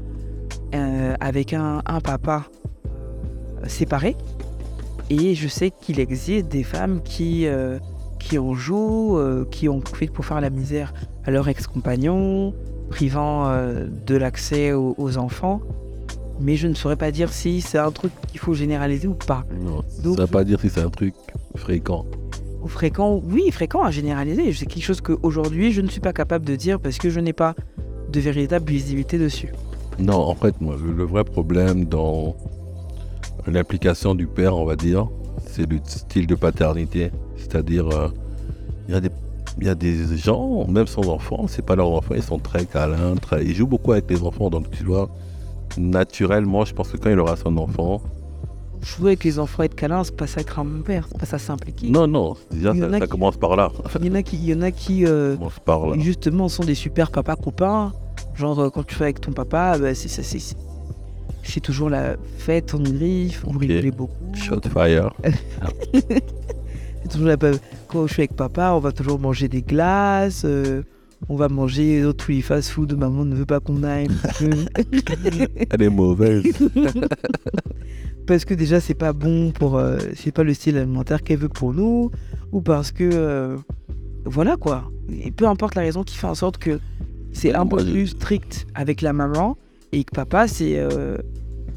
euh, 0.73 1.15
avec 1.21 1.53
un, 1.53 1.81
un 1.85 2.01
papa 2.01 2.43
euh, 2.85 3.67
séparé. 3.67 4.17
Et 5.09 5.35
je 5.35 5.47
sais 5.47 5.71
qu'il 5.71 6.01
existe 6.01 6.49
des 6.49 6.63
femmes 6.63 7.01
qui, 7.01 7.47
euh, 7.47 7.79
qui 8.19 8.37
en 8.39 8.53
jouent, 8.53 9.17
euh, 9.19 9.45
qui 9.49 9.69
en 9.69 9.79
profitent 9.79 10.11
pour 10.11 10.25
faire 10.25 10.41
la 10.41 10.49
misère 10.49 10.93
à 11.23 11.31
leur 11.31 11.47
ex-compagnon, 11.47 12.53
privant 12.89 13.45
de 14.05 14.15
l'accès 14.17 14.73
aux, 14.73 14.95
aux 14.97 15.17
enfants. 15.17 15.61
Mais 16.39 16.55
je 16.57 16.67
ne 16.67 16.73
saurais 16.73 16.95
pas 16.97 17.11
dire 17.11 17.31
si 17.31 17.61
c'est 17.61 17.77
un 17.77 17.91
truc 17.91 18.11
qu'il 18.29 18.39
faut 18.39 18.53
généraliser 18.53 19.07
ou 19.07 19.13
pas. 19.13 19.45
Non, 19.61 19.83
Donc- 20.03 20.17
ça 20.17 20.25
veut 20.25 20.31
pas 20.31 20.43
dire 20.43 20.59
si 20.59 20.69
c'est 20.69 20.81
un 20.81 20.89
truc 20.89 21.13
fréquent. 21.55 22.05
Fréquent, 22.67 23.21
oui, 23.23 23.51
fréquent 23.51 23.83
à 23.83 23.91
généraliser. 23.91 24.51
C'est 24.53 24.65
quelque 24.65 24.83
chose 24.83 24.99
qu'aujourd'hui, 25.01 25.71
je 25.71 25.81
ne 25.81 25.87
suis 25.87 26.01
pas 26.01 26.13
capable 26.13 26.45
de 26.45 26.55
dire 26.55 26.79
parce 26.79 26.97
que 26.97 27.09
je 27.09 27.19
n'ai 27.19 27.33
pas 27.33 27.53
de 28.11 28.19
véritable 28.19 28.69
visibilité 28.69 29.17
dessus. 29.17 29.49
Non, 29.99 30.15
en 30.17 30.35
fait, 30.35 30.59
moi, 30.59 30.75
le, 30.83 30.91
le 30.91 31.03
vrai 31.05 31.23
problème 31.23 31.85
dans 31.85 32.35
l'implication 33.47 34.15
du 34.15 34.27
père, 34.27 34.55
on 34.57 34.65
va 34.65 34.75
dire, 34.75 35.07
c'est 35.47 35.69
le 35.69 35.77
style 35.85 36.27
de 36.27 36.35
paternité. 36.35 37.11
C'est-à-dire, 37.37 37.87
euh, 37.89 38.07
il 38.87 38.93
y, 38.93 38.97
a 38.97 38.99
des- 39.01 39.09
il 39.59 39.67
y 39.67 39.69
a 39.69 39.75
des 39.75 40.17
gens, 40.17 40.65
même 40.67 40.87
sans 40.87 41.07
enfants, 41.09 41.45
c'est 41.47 41.63
pas 41.65 41.75
leurs 41.75 41.89
enfants, 41.89 42.15
ils 42.15 42.23
sont 42.23 42.39
très 42.39 42.65
câlins, 42.65 43.15
très, 43.15 43.45
ils 43.45 43.53
jouent 43.53 43.67
beaucoup 43.67 43.91
avec 43.91 44.09
les 44.09 44.21
enfants. 44.23 44.49
Donc, 44.49 44.69
tu 44.71 44.83
vois, 44.83 45.09
naturellement, 45.77 46.65
je 46.65 46.73
pense 46.73 46.89
que 46.89 46.97
quand 46.97 47.09
il 47.09 47.19
aura 47.19 47.35
son 47.35 47.57
enfant, 47.57 48.01
Jouer 48.81 49.11
avec 49.11 49.23
les 49.23 49.39
enfants, 49.39 49.63
être 49.63 49.73
câlin, 49.73 50.03
c'est 50.03 50.15
pas 50.15 50.27
ça 50.27 50.41
être 50.41 50.59
un 50.59 50.65
père, 50.85 51.07
c'est 51.09 51.17
pas 51.17 51.25
ça 51.25 51.39
s'impliquer. 51.39 51.89
non, 51.89 52.05
non, 52.07 52.35
déjà, 52.51 52.75
ça, 52.75 52.85
a 52.85 52.89
ça 52.91 52.99
qui- 52.99 53.07
commence 53.07 53.35
par 53.37 53.55
là. 53.55 53.71
Il 53.99 54.05
y 54.05 54.11
en 54.11 54.15
a 54.15 54.21
qui, 54.21 54.35
il 54.37 54.45
y 54.49 54.53
en 54.53 54.61
a 54.61 54.69
qui 54.69 55.05
euh, 55.07 55.31
Ça 55.31 55.37
commence 55.37 55.59
par 55.65 55.87
là. 55.87 55.95
justement, 55.97 56.49
sont 56.49 56.63
des 56.63 56.75
super 56.75 57.09
papas 57.09 57.35
copains. 57.35 57.93
Genre, 58.35 58.59
euh, 58.59 58.69
quand 58.69 58.83
tu 58.85 58.93
fais 58.93 59.05
avec 59.05 59.21
ton 59.21 59.31
papa, 59.31 59.77
bah, 59.79 59.95
c'est, 59.95 60.07
c'est, 60.07 60.21
c'est, 60.21 60.37
c'est- 60.39 61.59
toujours 61.61 61.89
la 61.89 62.15
fête 62.37 62.75
en 62.75 62.79
griffe, 62.79 63.43
vous 63.45 63.55
Ok. 63.55 63.61
rigolez 63.61 63.91
beaucoup. 63.91 64.13
Shot 64.35 64.61
fire. 64.71 65.11
C'est 65.93 67.09
toujours 67.11 67.27
la 67.27 67.37
Quand 67.87 68.07
je 68.07 68.13
suis 68.13 68.21
avec 68.23 68.35
papa, 68.35 68.71
on 68.73 68.79
va 68.79 68.91
toujours 68.91 69.19
manger 69.19 69.47
des 69.47 69.61
glaces. 69.61 70.43
euh, 70.45 70.83
on 71.29 71.35
va 71.35 71.47
manger 71.49 72.03
tous 72.17 72.31
les 72.31 72.41
fast-food. 72.41 72.93
Maman 72.97 73.25
ne 73.25 73.35
veut 73.35 73.45
pas 73.45 73.59
qu'on 73.59 73.83
aille. 73.83 74.07
Elle 75.69 75.81
est 75.81 75.89
mauvaise. 75.89 76.43
parce 78.27 78.43
que 78.45 78.53
déjà 78.53 78.79
c'est 78.79 78.95
pas 78.95 79.13
bon 79.13 79.51
pour 79.51 79.77
euh, 79.77 79.97
c'est 80.15 80.31
pas 80.31 80.43
le 80.43 80.53
style 80.53 80.77
alimentaire 80.77 81.21
qu'elle 81.23 81.37
veut 81.37 81.49
pour 81.49 81.73
nous 81.73 82.09
ou 82.51 82.61
parce 82.61 82.91
que 82.91 83.07
euh, 83.13 83.55
voilà 84.25 84.57
quoi 84.57 84.89
et 85.21 85.29
peu 85.31 85.45
importe 85.47 85.75
la 85.75 85.83
raison 85.83 86.03
qui 86.03 86.17
fait 86.17 86.25
en 86.25 86.33
sorte 86.35 86.57
que 86.57 86.79
c'est 87.33 87.53
un 87.53 87.67
peu 87.67 87.77
plus 87.83 88.07
strict 88.07 88.65
avec 88.73 89.01
la 89.01 89.13
maman 89.13 89.57
et 89.91 90.03
que 90.03 90.11
papa 90.11 90.47
c'est 90.47 90.73
euh, 90.79 91.17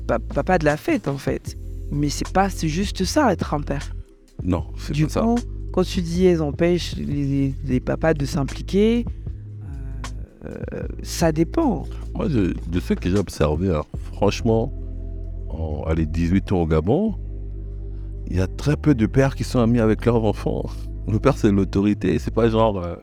pa- 0.06 0.18
papa 0.18 0.56
de 0.56 0.64
la 0.64 0.78
fête 0.78 1.06
en 1.06 1.18
fait 1.18 1.58
mais 1.92 2.08
c'est 2.08 2.28
pas 2.32 2.48
c'est 2.48 2.68
juste 2.68 3.04
ça 3.04 3.30
être 3.30 3.52
un 3.52 3.60
père 3.60 3.94
Non, 4.42 4.64
c'est 4.78 4.98
pas 5.02 5.08
ça. 5.10 5.20
coup 5.20 5.36
quand 5.72 5.84
tu 5.84 6.00
dis 6.00 6.24
elles 6.24 6.40
empêchent 6.40 6.96
les, 6.96 7.52
les 7.66 7.80
papas 7.80 8.14
de 8.14 8.24
s'impliquer 8.24 9.04
ça 11.02 11.32
dépend 11.32 11.84
Moi, 12.14 12.28
je, 12.28 12.54
de 12.70 12.80
ce 12.80 12.94
que 12.94 13.10
j'ai 13.10 13.18
observé, 13.18 13.74
hein, 13.74 13.82
franchement, 14.12 14.72
en 15.48 15.82
allez, 15.86 16.06
18 16.06 16.52
ans 16.52 16.62
au 16.62 16.66
Gabon, 16.66 17.14
il 18.30 18.36
y 18.36 18.40
a 18.40 18.46
très 18.46 18.76
peu 18.76 18.94
de 18.94 19.06
pères 19.06 19.34
qui 19.34 19.44
sont 19.44 19.58
amis 19.60 19.80
avec 19.80 20.04
leurs 20.04 20.22
enfants. 20.24 20.66
Le 21.10 21.18
père, 21.18 21.36
c'est 21.36 21.50
l'autorité. 21.50 22.18
C'est 22.18 22.34
pas 22.34 22.48
genre, 22.48 22.78
euh, 22.78 22.96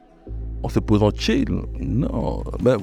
on 0.63 0.69
se 0.69 0.79
pose 0.79 1.01
en 1.01 1.09
chill. 1.09 1.49
Non. 1.79 2.43
Même, 2.63 2.81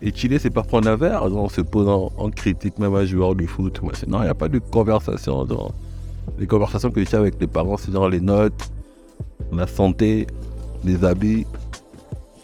et 0.00 0.12
chiller, 0.12 0.38
c'est 0.38 0.50
pas 0.50 0.62
prendre 0.62 0.88
un 0.88 0.96
verre. 0.96 1.24
on 1.24 1.48
se 1.48 1.60
pose 1.60 1.88
en, 1.88 2.30
critique, 2.30 2.78
même 2.78 2.94
un 2.94 3.04
joueur 3.04 3.34
de 3.34 3.46
foot. 3.46 3.80
Non, 4.08 4.20
il 4.20 4.24
n'y 4.24 4.28
a 4.28 4.34
pas 4.34 4.48
de 4.48 4.58
conversation. 4.58 5.46
Genre, 5.46 5.72
les 6.38 6.46
conversations 6.46 6.90
que 6.90 7.04
j'ai 7.04 7.16
avec 7.16 7.40
les 7.40 7.46
parents, 7.46 7.76
c'est 7.76 7.92
genre 7.92 8.08
les 8.08 8.20
notes, 8.20 8.70
la 9.52 9.66
santé, 9.66 10.26
les 10.84 11.04
habits, 11.04 11.46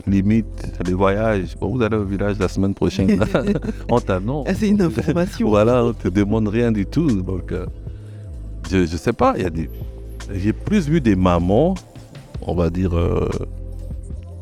limite, 0.08 0.46
les 0.86 0.94
voyages. 0.94 1.56
Bon, 1.60 1.68
vous 1.76 1.82
allez 1.82 1.96
au 1.96 2.04
village 2.04 2.38
la 2.38 2.48
semaine 2.48 2.74
prochaine. 2.74 3.22
on 3.90 4.00
t'a 4.00 4.18
non. 4.20 4.44
Ah, 4.46 4.54
c'est 4.54 4.68
une 4.68 4.82
information 4.82 5.48
Voilà, 5.56 5.84
on 5.84 5.92
te 5.92 6.08
demande 6.08 6.48
rien 6.48 6.72
du 6.72 6.84
tout. 6.86 7.08
Donc, 7.22 7.52
euh, 7.52 7.66
je, 8.70 8.86
je 8.86 8.96
sais 8.96 9.12
pas, 9.12 9.34
il 9.36 9.42
y 9.42 9.46
a 9.46 9.50
des. 9.50 9.68
J'ai 10.34 10.52
plus 10.52 10.88
vu 10.88 11.00
des 11.00 11.16
mamans, 11.16 11.74
on 12.42 12.54
va 12.54 12.68
dire, 12.70 12.94
euh, 12.96 13.28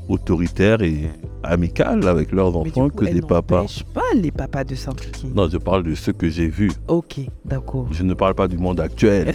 autoritaires 0.08 0.82
et 0.82 1.10
amicales 1.42 2.06
avec 2.08 2.32
leurs 2.32 2.56
enfants 2.56 2.88
coup, 2.88 2.96
que 2.96 3.04
des 3.04 3.20
papas. 3.22 3.58
n'empêchent 3.62 3.84
pas 3.94 4.00
les 4.14 4.30
papas 4.32 4.64
de 4.64 4.74
s'impliquer 4.74 5.28
Non, 5.34 5.48
je 5.48 5.58
parle 5.58 5.82
de 5.84 5.94
ceux 5.94 6.12
que 6.12 6.28
j'ai 6.28 6.48
vus. 6.48 6.72
ok 6.88 7.20
d'accord 7.44 7.86
Je 7.92 8.02
ne 8.02 8.14
parle 8.14 8.34
pas 8.34 8.48
du 8.48 8.56
monde 8.58 8.80
actuel. 8.80 9.32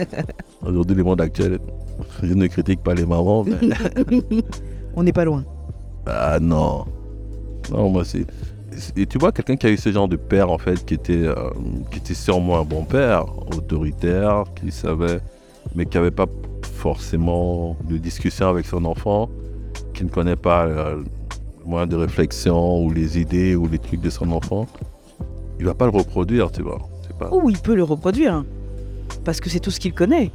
Aujourd'hui, 0.64 0.96
le 0.96 1.02
monde 1.04 1.20
actuel, 1.20 1.58
je 2.22 2.34
ne 2.34 2.46
critique 2.46 2.82
pas 2.82 2.94
les 2.94 3.04
mamans. 3.06 3.44
mais- 3.44 4.42
On 4.94 5.02
n'est 5.02 5.12
pas 5.12 5.24
loin. 5.24 5.44
Ah 6.06 6.38
non. 6.40 6.84
Non, 7.70 7.90
moi 7.90 8.04
c'est. 8.04 8.26
Et 8.96 9.04
tu 9.06 9.18
vois, 9.18 9.32
quelqu'un 9.32 9.56
qui 9.56 9.66
a 9.66 9.70
eu 9.70 9.76
ce 9.76 9.90
genre 9.92 10.08
de 10.08 10.16
père, 10.16 10.50
en 10.50 10.58
fait, 10.58 10.84
qui 10.86 10.94
était, 10.94 11.12
euh, 11.26 11.34
qui 11.90 11.98
était 11.98 12.14
sûrement 12.14 12.58
un 12.60 12.64
bon 12.64 12.84
père, 12.84 13.24
autoritaire, 13.54 14.44
qui 14.54 14.70
savait, 14.70 15.20
mais 15.74 15.86
qui 15.86 15.96
n'avait 15.98 16.10
pas 16.12 16.26
forcément 16.62 17.76
de 17.88 17.98
discussion 17.98 18.48
avec 18.48 18.66
son 18.66 18.84
enfant, 18.84 19.28
qui 19.92 20.04
ne 20.04 20.08
connaît 20.08 20.36
pas 20.36 20.64
euh, 20.66 21.02
le 21.58 21.64
moyen 21.66 21.86
de 21.86 21.96
réflexion 21.96 22.82
ou 22.84 22.90
les 22.92 23.18
idées 23.18 23.54
ou 23.56 23.68
les 23.68 23.78
trucs 23.78 24.00
de 24.00 24.08
son 24.10 24.30
enfant. 24.32 24.66
il 25.58 25.66
va 25.66 25.74
pas 25.74 25.84
le 25.84 25.90
reproduire, 25.96 26.50
tu 26.50 26.62
vois. 26.62 26.78
Pas... 27.18 27.28
Ou 27.32 27.50
il 27.50 27.58
peut 27.58 27.74
le 27.74 27.82
reproduire. 27.84 28.34
hein. 28.34 28.46
Parce 29.24 29.40
que 29.40 29.50
c'est 29.50 29.60
tout 29.60 29.70
ce 29.70 29.78
qu'il 29.80 29.92
connaît. 29.92 30.30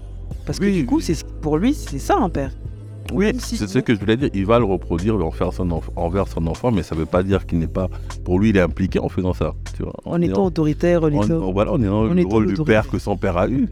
Parce 0.46 0.60
que 0.60 0.66
Oui, 0.66 0.74
du 0.74 0.86
coup, 0.86 1.00
c'est 1.00 1.26
pour 1.42 1.58
lui, 1.58 1.74
c'est 1.74 1.98
ça 2.00 2.18
un 2.20 2.30
père. 2.30 2.52
Oui, 3.14 3.32
si- 3.40 3.58
c'est 3.58 3.68
ce 3.68 3.80
que 3.80 3.94
je 3.94 4.00
voulais 4.00 4.18
dire. 4.18 4.30
Il 4.34 4.46
va 4.46 4.58
le 4.60 4.66
reproduire 4.66 5.16
envers 5.16 5.54
son, 5.54 5.68
enf- 5.70 5.90
envers 5.96 6.28
son 6.28 6.46
enfant, 6.48 6.72
mais 6.72 6.84
ça 6.84 6.96
veut 6.96 7.06
pas 7.06 7.24
dire 7.24 7.46
qu'il 7.46 7.60
n'est 7.60 7.68
pas. 7.68 7.90
Pour 8.24 8.40
lui, 8.40 8.50
il 8.50 8.58
est 8.58 8.62
impliqué 8.62 9.00
en 9.00 9.10
faisant 9.10 9.34
ça. 9.34 9.54
Tu 9.76 9.84
vois, 9.84 9.94
En 10.06 10.22
étant 10.22 10.46
autoritaire, 10.46 11.04
en 11.04 11.10
étant. 11.10 11.52
voilà, 11.52 11.72
en 11.74 11.82
ayant 11.82 11.98
en 11.98 12.04
le 12.06 12.24
rôle 12.26 12.46
l'autorité. 12.46 12.64
père 12.74 12.90
que 12.90 12.98
son 13.00 13.16
père 13.18 13.38
a 13.38 13.48
eu. 13.48 13.68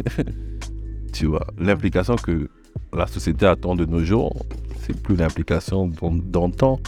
tu 1.13 1.26
vois, 1.28 1.46
l'implication 1.60 2.15
que 2.15 2.48
la 2.96 3.08
société 3.08 3.46
attend 3.46 3.76
de 3.76 3.86
nos 3.86 4.04
jours, 4.04 4.36
c'est 4.82 4.96
plus 5.00 5.15
l'implication 5.15 5.88
d'an- 5.88 6.12
d'antan. 6.13 6.80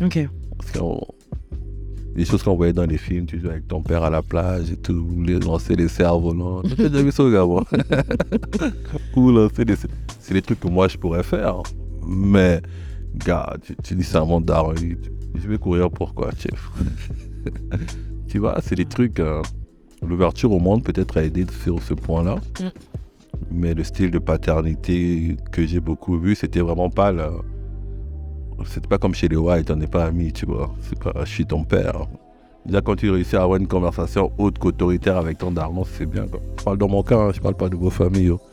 Ok. 0.00 0.28
Parce 0.58 0.70
Les 2.16 2.24
choses 2.24 2.42
qu'on 2.42 2.56
voyait 2.56 2.72
dans 2.72 2.86
les 2.86 2.96
films, 2.96 3.26
tu 3.26 3.38
joues 3.38 3.50
avec 3.50 3.68
ton 3.68 3.82
père 3.82 4.02
à 4.02 4.08
la 4.08 4.22
plage 4.22 4.70
et 4.70 4.76
tout, 4.76 5.06
lancer 5.44 5.76
les 5.76 5.86
cerfs-volants. 5.88 6.62
J'ai 6.64 6.88
déjà 6.88 7.02
vu 7.02 7.12
ça, 7.12 7.22
moi. 7.44 7.64
Ou 9.16 9.30
lancer 9.30 9.66
des... 9.66 9.74
C'est 10.18 10.32
des 10.32 10.40
trucs 10.40 10.60
que 10.60 10.68
moi, 10.68 10.88
je 10.88 10.96
pourrais 10.96 11.22
faire. 11.22 11.62
Mais, 12.06 12.62
gars, 13.16 13.54
tu, 13.62 13.76
tu 13.82 13.94
dis 13.94 14.02
ça 14.02 14.22
à 14.22 14.24
mon 14.24 14.40
daron, 14.40 14.74
je 14.76 15.46
vais 15.46 15.58
courir 15.58 15.90
pourquoi, 15.90 16.30
chef? 16.38 16.70
Tu 18.28 18.38
vois, 18.38 18.58
c'est 18.62 18.74
des 18.74 18.86
trucs... 18.86 19.20
euh, 19.20 19.42
L'ouverture 20.02 20.52
au 20.52 20.58
monde 20.58 20.82
peut-être 20.84 21.16
a 21.18 21.24
aidé 21.24 21.46
sur 21.62 21.82
ce 21.82 21.94
point-là. 21.94 22.36
Mm. 22.60 22.64
Mais 23.50 23.74
le 23.74 23.84
style 23.84 24.10
de 24.10 24.18
paternité 24.18 25.36
que 25.52 25.66
j'ai 25.66 25.80
beaucoup 25.80 26.18
vu, 26.18 26.34
c'était 26.34 26.60
vraiment 26.60 26.90
pas 26.90 27.12
le... 27.12 27.24
C'était 28.64 28.88
pas 28.88 28.98
comme 28.98 29.14
chez 29.14 29.28
les 29.28 29.36
White, 29.36 29.70
on 29.70 29.76
n'est 29.76 29.86
pas 29.86 30.04
amis, 30.06 30.32
tu 30.32 30.46
vois. 30.46 30.72
C'est 30.82 30.98
pas, 30.98 31.12
je 31.24 31.30
suis 31.30 31.46
ton 31.46 31.64
père. 31.64 32.06
Déjà, 32.64 32.80
quand 32.80 32.96
tu 32.96 33.10
réussis 33.10 33.36
à 33.36 33.42
avoir 33.42 33.58
une 33.60 33.68
conversation 33.68 34.32
haute 34.38 34.58
qu'autoritaire 34.58 35.16
avec 35.18 35.38
ton 35.38 35.52
daron, 35.52 35.84
c'est 35.84 36.06
bien. 36.06 36.26
Quoi. 36.26 36.40
Je 36.58 36.64
parle 36.64 36.78
dans 36.78 36.88
mon 36.88 37.02
cas, 37.02 37.16
hein, 37.18 37.30
je 37.32 37.40
parle 37.40 37.54
pas 37.54 37.68
de 37.68 37.76
vos 37.76 37.90
familles. 37.90 38.30
oh. 38.30 38.40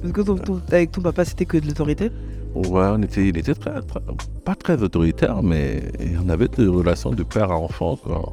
Parce 0.00 0.12
que 0.12 0.20
ton- 0.22 0.36
ton- 0.36 0.60
avec 0.70 0.92
ton 0.92 1.02
papa, 1.02 1.24
c'était 1.24 1.44
que 1.44 1.58
de 1.58 1.66
l'autorité? 1.66 2.10
Ouais, 2.54 2.86
on 2.92 3.02
était, 3.02 3.28
il 3.28 3.36
était 3.36 3.54
très, 3.54 3.80
très- 3.82 4.00
pas 4.44 4.54
très 4.54 4.82
autoritaire, 4.82 5.42
mais 5.42 5.82
on 6.24 6.28
avait 6.28 6.48
des 6.48 6.66
relations 6.66 7.10
de 7.10 7.22
père 7.22 7.50
à 7.50 7.56
enfant. 7.58 7.96
Quoi. 7.96 8.32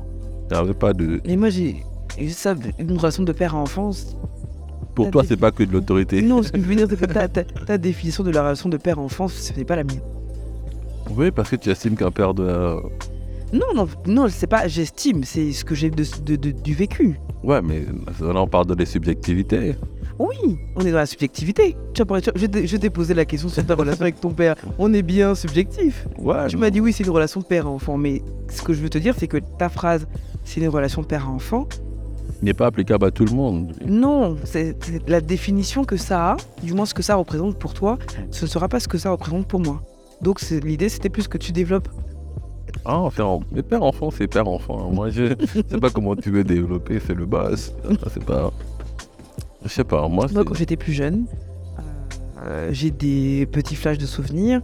Il 0.49 0.53
n'y 0.53 0.59
avait 0.59 0.73
pas 0.73 0.93
de. 0.93 1.19
Mais 1.25 1.35
moi, 1.35 1.49
j'ai. 1.49 1.83
Ça, 2.29 2.55
une 2.79 2.97
relation 2.97 3.23
de 3.23 3.31
père 3.33 3.55
à 3.55 3.57
enfant. 3.57 3.91
Pour 4.95 5.12
toi, 5.12 5.23
c'est 5.27 5.38
pas 5.38 5.51
que 5.51 5.63
de 5.63 5.71
l'autorité. 5.73 6.21
Non, 6.21 6.41
ce 6.41 6.51
que 6.51 6.60
je 6.60 6.65
veux 6.65 6.75
dire, 6.75 6.88
c'est 6.89 6.99
que 6.99 7.05
ta, 7.05 7.27
ta- 7.27 7.43
ta 7.43 7.77
définition 7.77 8.23
de 8.23 8.31
la 8.31 8.41
relation 8.43 8.69
de 8.69 8.77
père 8.77 8.97
à 8.97 9.01
enfant, 9.01 9.27
ce 9.27 9.53
n'est 9.53 9.65
pas 9.65 9.75
la 9.75 9.84
mienne. 9.84 10.01
Oui, 11.15 11.31
parce 11.31 11.49
que 11.49 11.55
tu 11.58 11.69
estimes 11.69 11.95
qu'un 11.95 12.12
père 12.12 12.34
de. 12.34 12.43
Non, 13.53 13.67
non, 13.75 13.88
non, 14.08 14.27
c'est 14.29 14.47
pas. 14.47 14.67
J'estime, 14.67 15.23
c'est 15.23 15.51
ce 15.51 15.63
que 15.63 15.75
j'ai 15.75 15.89
de, 15.89 16.03
de- 16.23 16.36
de- 16.36 16.51
du 16.51 16.73
vécu. 16.73 17.19
Ouais, 17.43 17.62
mais 17.62 17.81
là, 18.21 18.41
on 18.41 18.47
parle 18.47 18.65
de 18.67 18.73
les 18.73 18.86
subjectivités. 18.86 19.75
Oui, 20.17 20.58
on 20.75 20.81
est 20.86 20.91
dans 20.91 20.97
la 20.97 21.05
subjectivité. 21.05 21.75
Tu 21.93 22.01
vois, 22.03 22.19
je 22.19 22.77
t'ai- 22.77 22.89
posé 22.89 23.13
la 23.13 23.25
question 23.25 23.49
sur 23.49 23.65
ta 23.65 23.75
relation 23.75 24.01
avec 24.01 24.19
ton 24.19 24.31
père. 24.31 24.55
On 24.79 24.93
est 24.93 25.01
bien 25.03 25.36
subjectif. 25.36 26.08
Ouais. 26.17 26.47
Tu 26.47 26.55
m'as 26.58 26.69
dit 26.69 26.79
oui, 26.79 26.93
c'est 26.93 27.03
une 27.03 27.10
relation 27.12 27.41
de 27.41 27.45
père 27.45 27.67
à 27.67 27.69
enfant, 27.69 27.97
mais 27.97 28.21
ce 28.49 28.62
que 28.62 28.73
je 28.73 28.81
veux 28.81 28.89
te 28.89 28.97
dire, 28.97 29.13
c'est 29.17 29.27
que 29.27 29.38
ta 29.38 29.67
phrase, 29.69 30.08
c'est 30.45 30.62
une 30.62 30.69
relation 30.69 31.01
de 31.01 31.08
n'est 32.45 32.53
pas 32.53 32.67
applicable 32.67 33.05
à 33.05 33.12
tout 33.12 33.25
le 33.25 33.34
monde. 33.34 33.73
Non, 33.86 34.38
c'est 34.43 34.77
la 35.08 35.21
définition 35.21 35.84
que 35.84 35.97
ça 35.97 36.31
a, 36.31 36.38
du 36.63 36.73
moins 36.73 36.86
ce 36.86 36.93
que 36.93 37.03
ça 37.03 37.15
représente 37.15 37.58
pour 37.58 37.73
toi, 37.73 37.97
ce 38.31 38.45
ne 38.45 38.49
sera 38.49 38.69
pas 38.69 38.79
ce 38.79 38.88
que 38.88 38.97
ça 38.97 39.12
représente 39.12 39.47
pour 39.47 39.60
moi. 39.60 39.81
Donc 40.21 40.41
l'idée, 40.41 40.89
c'était 40.89 41.10
plus 41.10 41.27
que 41.27 41.38
tu 41.38 41.51
développes. 41.51 41.89
Ah, 42.86 42.99
enfin, 42.99 43.39
mais 43.51 43.63
père-enfant, 43.63 44.12
c'est 44.12 44.27
père-enfant. 44.27 44.91
Moi, 44.91 45.10
je 45.10 45.36
sais 45.69 45.79
pas 45.79 45.89
comment 45.89 46.15
tu 46.15 46.29
veux 46.29 46.43
développer, 46.43 46.99
c'est 47.05 47.15
le 47.15 47.25
base. 47.25 47.73
C'est 48.13 48.23
pas. 48.23 48.51
Je 49.63 49.69
sais 49.69 49.84
pas, 49.84 50.08
moi, 50.08 50.27
Moi, 50.31 50.43
quand 50.43 50.53
j'étais 50.53 50.75
plus 50.75 50.93
jeune, 50.93 51.25
euh, 52.43 52.69
j'ai 52.71 52.91
des 52.91 53.47
petits 53.51 53.75
flashs 53.75 53.97
de 53.97 54.05
souvenirs 54.05 54.62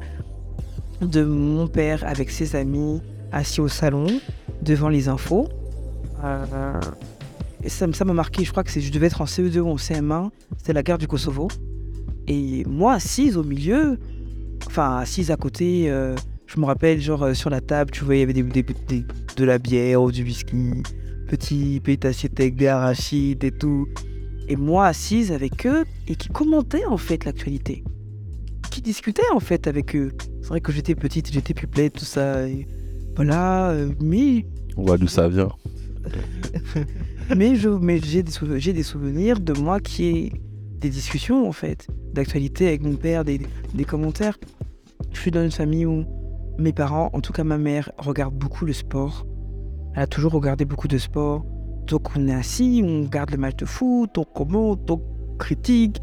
de 1.02 1.24
mon 1.24 1.68
père 1.68 2.04
avec 2.06 2.30
ses 2.30 2.56
amis 2.56 3.02
assis 3.32 3.62
au 3.62 3.68
salon 3.68 4.06
devant 4.62 4.90
les 4.90 5.08
infos. 5.08 5.50
Euh, 6.24 6.80
et 7.64 7.70
ça 7.70 7.88
m'a 7.88 8.14
marqué, 8.14 8.44
je 8.44 8.52
crois 8.52 8.64
que 8.64 8.80
je 8.80 8.92
devais 8.92 9.08
être 9.08 9.22
en 9.22 9.26
CE2 9.26 9.60
ou 9.60 9.70
en 9.70 9.76
CM1, 9.76 10.30
c'était 10.58 10.74
la 10.74 10.84
guerre 10.84 10.98
du 10.98 11.08
Kosovo. 11.08 11.48
Et 12.28 12.64
moi, 12.66 12.94
assise 12.94 13.38
au 13.38 13.44
milieu, 13.44 14.00
enfin 14.68 14.98
assise 14.98 15.32
à 15.32 15.36
côté, 15.38 15.90
euh, 15.92 16.16
je 16.48 16.60
me 16.60 16.66
rappelle, 16.66 17.00
genre 17.02 17.24
euh, 17.24 17.34
sur 17.34 17.50
la 17.50 17.62
table, 17.62 17.92
tu 17.92 18.04
vois, 18.04 18.16
il 18.16 18.20
y 18.20 18.24
avait 18.24 18.34
des, 18.34 18.44
des- 18.44 18.64
des- 18.88 19.06
de 19.36 19.44
la 19.44 19.58
bière 19.58 20.02
ou 20.02 20.12
du 20.12 20.24
whisky, 20.24 20.84
petit 21.28 21.80
petit 21.84 22.06
assiette 22.08 22.40
avec 22.40 22.56
des 22.56 22.68
arachides 22.68 23.44
et 23.44 23.52
tout 23.52 23.88
et 24.48 24.56
moi 24.58 24.88
assise 24.88 25.32
avec 25.32 25.66
eux 25.66 25.86
et 26.08 26.16
qui 26.16 26.28
commentait 26.30 26.86
en 26.86 26.98
fait 26.98 27.24
l'actualité. 27.26 27.84
Qui 28.70 28.82
discutait 28.82 29.30
en 29.34 29.40
fait 29.40 29.68
avec 29.68 29.96
eux. 29.96 30.12
C'est 30.42 30.48
vrai 30.50 30.62
que 30.62 30.72
j'étais 30.72 30.96
petite, 30.96 31.32
j'étais 31.32 31.54
pupilette, 31.54 31.94
tout 31.94 32.06
ça. 32.06 32.48
et 32.48 32.68
voilà, 33.16 33.70
euh, 33.72 33.90
mais, 34.02 34.46
on 34.78 34.84
voit 34.86 34.98
d'où 34.98 35.08
ça 35.08 35.28
vient. 35.30 35.50
mais, 37.36 37.56
j'ai, 37.56 38.24
des 38.74 38.84
souvenirs 38.84 39.40
de 39.40 39.54
moi 39.54 39.80
qui 39.80 40.06
ai 40.06 40.32
des 40.80 40.90
discussions 40.90 41.48
en 41.48 41.52
fait, 41.52 41.88
d'actualité 42.14 42.68
avec 42.68 42.82
mon 42.82 42.96
père, 42.96 43.24
des, 43.24 43.40
commentaires. 43.88 44.38
Je 45.12 45.20
suis 45.20 45.32
dans 45.32 45.44
une 45.44 45.52
famille 45.52 45.86
où 45.86 46.06
mes 46.58 46.74
parents, 46.74 47.10
en 47.14 47.22
tout 47.22 47.34
cas 47.34 47.44
ma 47.44 47.58
mère, 47.58 47.92
regardent 47.98 48.36
beaucoup 48.36 48.66
le 48.66 48.74
sport. 48.74 49.26
Elle 49.96 50.04
a 50.04 50.08
toujours 50.08 50.32
regardé 50.32 50.66
beaucoup 50.66 50.88
de 50.88 50.98
sport. 50.98 51.46
Donc 51.88 52.16
on 52.16 52.28
est 52.28 52.34
assis, 52.34 52.82
on 52.86 53.04
regarde 53.04 53.32
le 53.32 53.38
match 53.38 53.58
de 53.58 53.66
foot, 53.66 54.18
on 54.18 54.24
commente, 54.24 54.90
on 54.90 55.02
critique. 55.38 55.98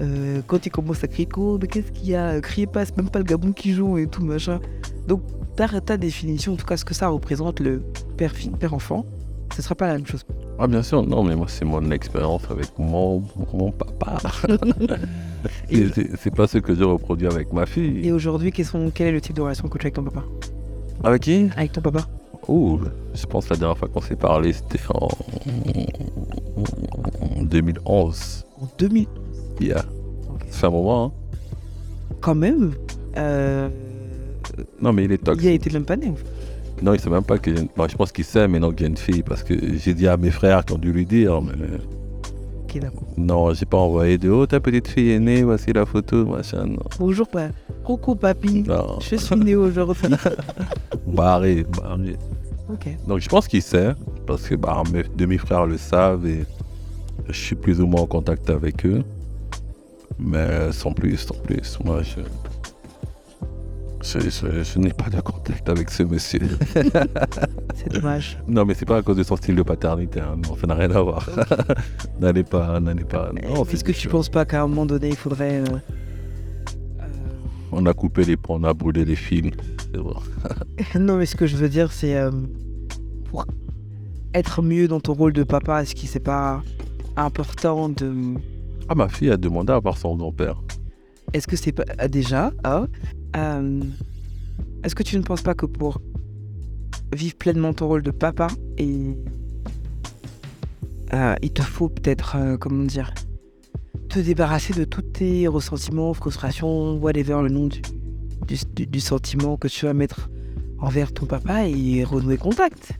Euh, 0.00 0.42
quand 0.46 0.64
il 0.64 0.70
commence 0.70 1.02
à 1.02 1.08
crier, 1.08 1.28
oh, 1.36 1.58
mais 1.60 1.66
qu'est-ce 1.66 1.90
qu'il 1.90 2.10
y 2.10 2.14
a? 2.14 2.40
Criez 2.40 2.66
pas, 2.66 2.84
c'est 2.84 2.96
même 2.96 3.10
pas 3.10 3.18
le 3.18 3.24
Gabon 3.24 3.52
qui 3.52 3.72
joue 3.72 3.98
et 3.98 4.06
tout 4.06 4.24
machin. 4.24 4.60
Donc 5.08 5.22
ta, 5.56 5.96
définition, 5.96 6.52
en 6.52 6.56
tout 6.56 6.66
cas 6.66 6.76
ce 6.76 6.84
que 6.84 6.94
ça 6.94 7.08
représente 7.08 7.60
le 7.60 7.82
père, 8.16 8.32
fi- 8.32 8.50
père 8.50 8.74
enfant, 8.74 9.04
ce 9.54 9.62
sera 9.62 9.74
pas 9.74 9.88
la 9.88 9.94
même 9.94 10.06
chose. 10.06 10.24
Ah, 10.58 10.66
bien 10.66 10.82
sûr, 10.82 11.06
non, 11.06 11.22
mais 11.22 11.36
moi, 11.36 11.46
c'est 11.48 11.64
mon 11.64 11.88
expérience 11.92 12.42
avec 12.50 12.66
mon, 12.78 13.22
mon 13.54 13.70
papa. 13.70 14.18
Et- 15.70 15.86
C'est- 16.16 16.34
pas 16.34 16.46
ce 16.48 16.58
que 16.58 16.74
je 16.74 16.82
reproduis 16.82 17.28
avec 17.28 17.52
ma 17.52 17.62
Et 17.62 17.66
fille. 17.66 18.10
aujourd'hui, 18.12 18.50
quels 18.50 18.66
sont- 18.66 18.90
quel 18.92 19.06
est 19.08 19.12
le 19.12 19.20
type 19.20 19.36
de 19.36 19.40
relation 19.42 19.68
que 19.68 19.78
tu 19.78 19.84
as 19.84 19.86
avec 19.86 19.94
ton 19.94 20.02
papa? 20.04 20.24
Avec 21.04 21.22
qui? 21.22 21.48
Avec 21.56 21.72
ton 21.72 21.80
papa 21.80 22.08
Oh, 22.48 22.80
je 23.14 23.26
pense 23.26 23.44
que 23.46 23.54
la 23.54 23.58
dernière 23.60 23.76
fois 23.78 23.88
qu'on 23.88 24.00
s'est 24.00 24.16
parlé, 24.16 24.52
c'était 24.52 24.80
en... 24.94 25.08
en 27.36 27.42
2011. 27.42 28.44
En 28.60 28.68
2000 28.78 29.06
Yeah. 29.60 29.84
Ça 30.50 30.58
fait 30.60 30.66
un 30.66 30.70
moment, 30.70 31.04
hein. 31.06 31.12
Quand 32.20 32.34
même 32.34 32.72
euh, 33.16 33.68
Non, 34.80 34.92
mais 34.92 35.04
il 35.04 35.12
est 35.12 35.16
Il 35.16 35.18
toxique. 35.20 35.46
a 35.48 35.52
été 35.52 35.70
même 35.70 35.84
pas 35.84 35.96
né. 35.96 36.08
en 36.08 36.14
fait. 36.14 36.24
Non, 36.82 36.94
il 36.94 37.00
sait 37.00 37.10
même 37.10 37.24
pas 37.24 37.38
que 37.38 37.54
j'ai 37.54 37.60
une... 37.62 37.68
bon, 37.76 37.88
je 37.88 37.96
pense 37.96 38.12
qu'il 38.12 38.24
sait, 38.24 38.46
mais 38.48 38.58
non 38.58 38.70
qu'il 38.70 38.82
y 38.82 38.84
a 38.84 38.88
une 38.88 38.96
fille. 38.96 39.22
Parce 39.22 39.42
que 39.42 39.54
j'ai 39.76 39.94
dit 39.94 40.06
à 40.08 40.16
mes 40.16 40.30
frères 40.30 40.64
qui 40.64 40.72
ont 40.74 40.78
dû 40.78 40.92
lui 40.92 41.06
dire, 41.06 41.40
mais 41.42 41.52
non, 43.16 43.52
j'ai 43.54 43.66
pas 43.66 43.78
envoyé 43.78 44.18
de 44.18 44.30
oh, 44.30 44.46
ta 44.46 44.60
petite 44.60 44.88
fille 44.88 45.10
est 45.10 45.18
née, 45.18 45.42
voici 45.42 45.72
la 45.72 45.86
photo, 45.86 46.26
machin. 46.26 46.66
Non. 46.66 46.78
Bonjour, 46.98 47.26
pa- 47.28 47.50
coucou 47.84 48.14
papy. 48.14 48.62
Non. 48.62 48.98
Je 49.00 49.16
suis 49.16 49.36
né 49.36 49.56
aujourd'hui. 49.56 50.08
Barré, 51.06 51.64
barré. 51.64 52.16
ok. 52.70 52.88
Donc 53.06 53.20
je 53.20 53.28
pense 53.28 53.48
qu'il 53.48 53.62
sait, 53.62 53.94
parce 54.26 54.46
que 54.46 54.54
bah, 54.54 54.82
mes 54.92 55.04
demi-frères 55.16 55.66
le 55.66 55.78
savent 55.78 56.26
et 56.26 56.44
je 57.28 57.40
suis 57.40 57.56
plus 57.56 57.80
ou 57.80 57.86
moins 57.86 58.02
en 58.02 58.06
contact 58.06 58.50
avec 58.50 58.84
eux. 58.84 59.02
Mais 60.18 60.72
sans 60.72 60.92
plus, 60.92 61.16
sans 61.16 61.36
plus. 61.36 61.78
Moi, 61.84 62.02
je, 62.02 62.20
je, 64.14 64.20
je- 64.20 64.62
je 64.64 64.78
n'ai 64.78 64.92
pas 64.92 65.10
de 65.10 65.20
contact 65.20 65.68
avec 65.68 65.90
ce 65.90 66.02
monsieur. 66.02 66.40
C'est 67.74 67.92
dommage. 67.92 68.38
non, 68.48 68.64
mais 68.64 68.74
c'est 68.74 68.86
pas 68.86 68.96
à 68.98 69.02
cause 69.02 69.16
de 69.16 69.22
son 69.22 69.36
style 69.36 69.54
de 69.54 69.62
paternité. 69.62 70.20
hein. 70.20 70.36
Non, 70.44 70.56
ça 70.56 70.66
n'a 70.66 70.74
rien 70.74 70.90
à 70.90 71.00
voir. 71.00 71.28
n'allez 72.20 72.42
pas, 72.44 72.80
n'allez 72.80 73.04
pas. 73.04 73.30
Est-ce 73.70 73.84
que 73.84 73.92
tu 73.92 74.00
juste- 74.00 74.08
penses 74.10 74.28
pas 74.28 74.44
qu'à 74.44 74.62
un 74.62 74.66
moment 74.66 74.86
donné, 74.86 75.08
il 75.10 75.16
faudrait. 75.16 75.60
euh, 75.60 75.64
euh, 77.00 77.04
On 77.72 77.86
a 77.86 77.92
coupé 77.92 78.24
les 78.24 78.36
ponts, 78.36 78.58
on 78.60 78.64
a 78.64 78.74
brûlé 78.74 79.04
les 79.04 79.16
fils. 79.16 79.52
Vrai. 79.94 80.14
Non, 80.98 81.16
mais 81.16 81.26
ce 81.26 81.36
que 81.36 81.46
je 81.46 81.56
veux 81.56 81.68
dire, 81.68 81.92
c'est 81.92 82.16
euh, 82.16 82.30
pour 83.30 83.44
être 84.34 84.62
mieux 84.62 84.86
dans 84.88 85.00
ton 85.00 85.14
rôle 85.14 85.32
de 85.32 85.42
papa, 85.44 85.82
est-ce 85.82 85.94
qu'il 85.94 86.08
c'est 86.08 86.20
pas 86.20 86.62
important 87.16 87.88
de. 87.88 88.12
Ah, 88.88 88.94
ma 88.94 89.08
fille 89.08 89.30
a 89.30 89.36
demandé 89.36 89.72
à 89.72 89.78
voir 89.78 89.96
son 89.98 90.16
grand-père. 90.16 90.60
Est-ce 91.34 91.46
que 91.46 91.56
c'est 91.56 91.72
pas 91.72 91.84
ah, 91.98 92.08
déjà 92.08 92.52
euh, 93.36 93.82
Est-ce 94.82 94.94
que 94.94 95.02
tu 95.02 95.16
ne 95.16 95.22
penses 95.22 95.42
pas 95.42 95.54
que 95.54 95.66
pour 95.66 96.00
vivre 97.12 97.36
pleinement 97.36 97.72
ton 97.72 97.88
rôle 97.88 98.02
de 98.02 98.10
papa, 98.10 98.48
et 98.76 99.14
euh, 101.14 101.34
il 101.42 101.52
te 101.52 101.62
faut 101.62 101.88
peut-être, 101.88 102.36
euh, 102.36 102.56
comment 102.56 102.84
dire, 102.84 103.12
te 104.08 104.18
débarrasser 104.18 104.72
de 104.72 104.84
tous 104.84 105.02
tes 105.02 105.48
ressentiments, 105.48 106.14
frustrations, 106.14 106.96
whatever 106.96 107.42
le 107.42 107.48
nom 107.48 107.68
du, 107.68 109.00
sentiment 109.00 109.56
que 109.56 109.68
tu 109.68 109.84
vas 109.84 109.94
mettre 109.94 110.30
envers 110.78 111.12
ton 111.12 111.26
papa 111.26 111.66
et 111.66 112.04
renouer 112.04 112.38
contact. 112.38 112.92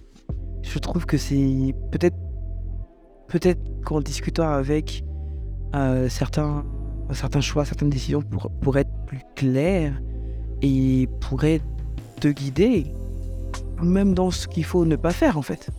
je 0.63 0.79
trouve 0.79 1.07
que 1.07 1.17
c'est 1.17 1.75
peut-être 1.91 2.17
peut-être 3.29 3.61
qu'en 3.85 4.01
discutant 4.01 4.49
avec 4.49 5.05
certains, 6.09 6.65
certains 7.15 7.41
choix, 7.41 7.65
certaines 7.65 7.91
décisions 7.91 8.23
pour, 8.23 8.51
pour 8.61 8.77
être 8.79 8.91
plus 9.07 9.21
claires 9.35 10.01
et 10.63 11.09
pourraient 11.21 11.61
te 12.21 12.29
guider, 12.29 12.87
même 13.83 14.15
dans 14.15 14.31
ce 14.31 14.49
qu'il 14.49 14.65
faut 14.65 14.85
ne 14.85 14.97
pas 14.97 15.13
faire 15.13 15.39
en 15.39 15.43
fait. 15.43 15.71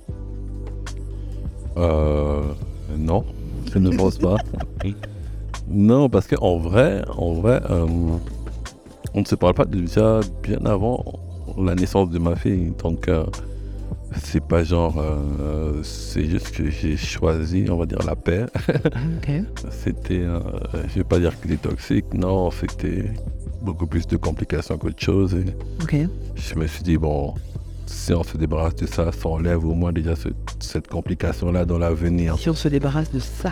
Euh, 1.78 2.42
non, 2.98 3.24
je 3.72 3.80
ne 3.80 3.96
pense 3.96 4.18
pas. 4.18 4.38
non, 5.70 6.10
parce 6.10 6.28
qu'en 6.28 6.58
vrai, 6.58 7.04
en 7.18 7.34
vrai, 7.34 7.62
euh, 7.70 7.86
on 9.14 9.22
ne 9.22 9.26
se 9.26 9.36
parle 9.36 9.54
pas 9.54 9.66
déjà 9.66 10.20
bien 10.44 10.60
avant 10.66 11.04
la 11.58 11.76
naissance 11.76 12.10
de 12.10 12.20
ma 12.20 12.36
fille. 12.36 12.74
Donc, 12.84 13.08
euh, 13.08 13.26
c'est 14.24 14.44
pas 14.44 14.64
genre, 14.64 14.96
euh, 15.00 15.82
c'est 15.84 16.26
juste 16.26 16.52
que 16.52 16.70
j'ai 16.70 16.98
choisi, 16.98 17.66
on 17.70 17.78
va 17.78 17.86
dire, 17.86 18.00
la 18.06 18.16
paix. 18.16 18.46
c'était, 19.72 20.22
euh, 20.22 20.40
je 20.88 20.96
vais 20.96 21.04
pas 21.04 21.20
dire 21.20 21.40
qu'il 21.40 21.52
est 21.52 21.62
toxique, 21.62 22.14
non, 22.14 22.50
c'était 22.52 23.12
beaucoup 23.62 23.88
plus 23.88 24.08
de 24.08 24.18
complications 24.18 24.78
qu'autre 24.78 25.02
chose. 25.02 25.36
Et 25.36 25.46
je 26.36 26.56
me 26.56 26.66
suis 26.68 26.84
dit, 26.84 26.98
bon, 26.98 27.34
si 27.86 28.14
on 28.14 28.24
se 28.24 28.38
débarrasse 28.38 28.76
de 28.76 28.88
ça, 28.88 29.12
ça 29.12 29.30
enlève 29.30 29.66
au 29.66 29.74
moins 29.74 29.92
déjà 29.92 30.16
ce- 30.16 30.30
cette 30.60 30.88
complication-là 30.88 31.66
dans 31.66 31.78
l'avenir. 31.78 32.38
Si 32.38 32.50
on 32.50 32.56
se 32.56 32.68
débarrasse 32.68 33.12
de 33.12 33.20
ça, 33.20 33.52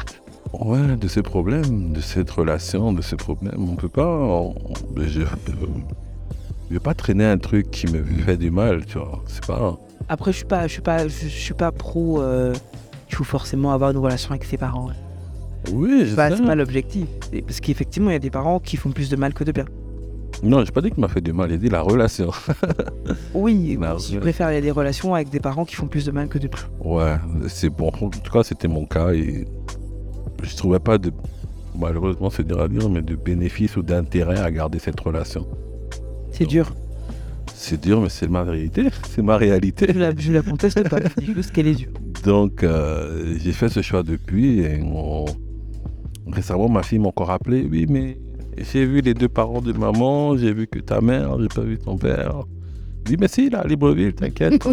Ouais, 0.54 0.96
de 0.96 1.08
ces 1.10 1.24
problèmes, 1.24 1.92
de 1.92 2.00
cette 2.00 2.32
relation, 2.32 2.94
de 2.94 3.02
ces 3.02 3.18
problèmes, 3.18 3.70
on 3.70 3.76
peut 3.76 3.90
pas. 3.90 4.08
on- 4.08 4.56
je, 4.96 5.20
je 5.22 6.74
vais 6.74 6.80
pas 6.80 6.94
traîner 6.94 7.26
un 7.26 7.38
truc 7.38 7.70
qui 7.70 7.88
me 7.88 8.02
fait 8.04 8.38
du 8.38 8.50
mal, 8.50 8.86
tu 8.86 8.98
vois. 8.98 9.22
C'est 9.28 9.46
pas. 9.46 9.78
Après 10.10 10.32
je 10.32 10.38
suis 10.38 10.46
pas, 10.46 10.68
je 10.68 10.74
suis 10.74 10.82
pas, 10.82 11.08
je, 11.08 11.28
suis 11.28 11.54
pas 11.54 11.72
pro. 11.72 12.22
euh, 12.22 12.54
il 13.10 13.16
faut 13.16 13.24
forcément 13.24 13.72
avoir 13.72 13.92
une 13.92 13.98
relation 13.98 14.32
avec 14.32 14.44
ses 14.44 14.58
parents. 14.58 14.90
Oui, 15.72 16.06
C'est 16.10 16.16
pas, 16.16 16.56
l'objectif. 16.56 17.08
Parce 17.46 17.60
qu'effectivement, 17.60 18.10
il 18.10 18.14
y 18.14 18.18
a 18.18 18.20
des 18.20 18.30
parents 18.30 18.60
qui 18.60 18.78
font 18.78 18.92
plus 18.92 19.10
de 19.10 19.16
mal 19.16 19.34
que 19.34 19.44
de 19.44 19.52
bien. 19.52 19.66
Non, 20.44 20.64
j'ai 20.64 20.72
pas 20.72 20.82
dit 20.82 20.92
qu'il 20.92 21.02
m'a 21.02 21.08
fait 21.08 21.22
du 21.22 21.34
mal, 21.34 21.50
j'ai 21.50 21.58
dit 21.58 21.70
la 21.70 21.82
relation. 21.82 22.32
Oui, 23.34 23.78
je 24.10 24.20
préfère 24.20 24.52
il 24.52 24.56
y 24.56 24.58
a 24.58 24.62
des 24.62 24.72
relations 24.72 25.16
avec 25.16 25.30
des 25.30 25.40
parents 25.40 25.66
qui 25.66 25.76
font 25.76 25.88
plus 25.88 26.06
de 26.06 26.12
mal 26.12 26.28
que 26.28 26.38
de 26.38 26.48
bien. 26.48 26.60
Ouais, 26.80 27.16
c'est 27.48 27.70
bon. 27.70 27.88
En 27.88 28.10
tout 28.10 28.32
cas, 28.32 28.44
c'était 28.44 28.68
mon 28.68 28.86
cas 28.86 29.12
et 29.14 29.48
je 30.44 30.56
trouvais 30.56 30.80
pas 30.80 30.98
de. 30.98 31.12
Malheureusement, 31.78 32.30
c'est 32.30 32.46
dur 32.46 32.62
à 32.62 32.68
dire, 32.68 32.90
mais 32.90 33.02
de 33.02 33.16
bénéfice 33.16 33.78
ou 33.78 33.84
d'intérêt 33.84 34.40
à 34.40 34.52
garder 34.52 34.80
cette 34.80 35.00
relation. 35.00 35.48
C'est 36.32 36.46
dur. 36.46 36.72
C'est 37.54 37.82
dur, 37.82 38.02
mais 38.02 38.10
c'est 38.10 38.30
ma 38.30 38.44
vérité, 38.44 38.88
c'est 39.10 39.22
ma 39.22 39.38
réalité. 39.38 39.88
Je 39.94 40.00
la, 40.00 40.16
je 40.16 40.32
la 40.32 40.42
conteste 40.42 40.88
pas. 40.90 41.00
Je 41.18 41.26
dis 41.26 41.34
juste 41.34 41.52
qu'elle 41.52 41.68
est 41.68 41.76
dure. 41.76 41.92
Donc, 42.24 42.64
euh, 42.64 43.36
j'ai 43.40 43.52
fait 43.52 43.70
ce 43.70 43.82
choix 43.82 44.04
depuis. 44.04 44.60
Et 44.62 44.82
on- 44.84 45.26
récemment, 46.32 46.70
ma 46.70 46.84
fille 46.84 47.00
m'a 47.00 47.08
encore 47.10 47.28
rappelé. 47.28 47.68
Oui, 47.70 47.86
mais 47.90 48.18
j'ai 48.58 48.86
vu 48.86 49.02
les 49.02 49.14
deux 49.14 49.30
parents 49.30 49.62
de 49.62 49.74
maman, 49.74 50.38
j'ai 50.38 50.54
vu 50.54 50.68
que 50.68 50.80
ta 50.80 51.02
mère, 51.02 51.40
j'ai 51.42 51.48
pas 51.48 51.62
vu 51.62 51.78
ton 51.78 51.98
père. 51.98 52.44
Je 53.06 53.12
dis, 53.14 53.18
mais 53.20 53.28
si, 53.28 53.50
là, 53.50 53.60
à 53.62 53.68
Libreville, 53.68 54.14
t'inquiète. 54.14 54.68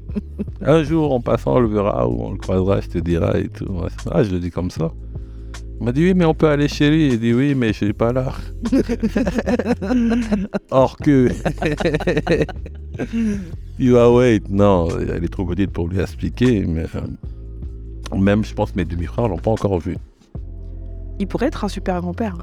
Un 0.62 0.82
jour, 0.82 1.12
en 1.12 1.20
passant, 1.20 1.56
on 1.56 1.60
le 1.60 1.68
verra 1.68 2.08
ou 2.08 2.22
on 2.22 2.32
le 2.32 2.38
croisera, 2.38 2.80
je 2.80 2.88
te 2.88 2.98
dirai 2.98 3.42
et 3.42 3.48
tout. 3.48 3.66
Ah, 4.10 4.22
je 4.22 4.30
le 4.30 4.40
dis 4.40 4.50
comme 4.50 4.70
ça. 4.70 4.92
Il 5.78 5.84
m'a 5.84 5.92
dit, 5.92 6.04
oui, 6.04 6.14
mais 6.14 6.24
on 6.24 6.34
peut 6.34 6.48
aller 6.48 6.68
chez 6.68 6.90
lui. 6.90 7.08
Il 7.08 7.20
dit, 7.20 7.34
oui, 7.34 7.54
mais 7.54 7.68
je 7.68 7.84
suis 7.84 7.92
pas 7.92 8.12
là. 8.12 8.32
Or 10.70 10.96
que. 10.96 11.28
Il 13.78 13.92
va 13.92 14.10
wait. 14.10 14.40
Non, 14.48 14.88
elle 14.98 15.22
est 15.22 15.28
trop 15.28 15.44
petite 15.44 15.70
pour 15.70 15.88
lui 15.88 16.00
expliquer. 16.00 16.64
Mais 16.66 16.86
même, 18.16 18.44
je 18.44 18.54
pense, 18.54 18.74
mes 18.74 18.84
demi-frères 18.84 19.28
l'ont 19.28 19.36
pas 19.36 19.50
encore 19.50 19.78
vu. 19.78 19.96
Il 21.18 21.26
pourrait 21.26 21.46
être 21.46 21.64
un 21.64 21.68
super 21.68 22.00
grand-père. 22.00 22.36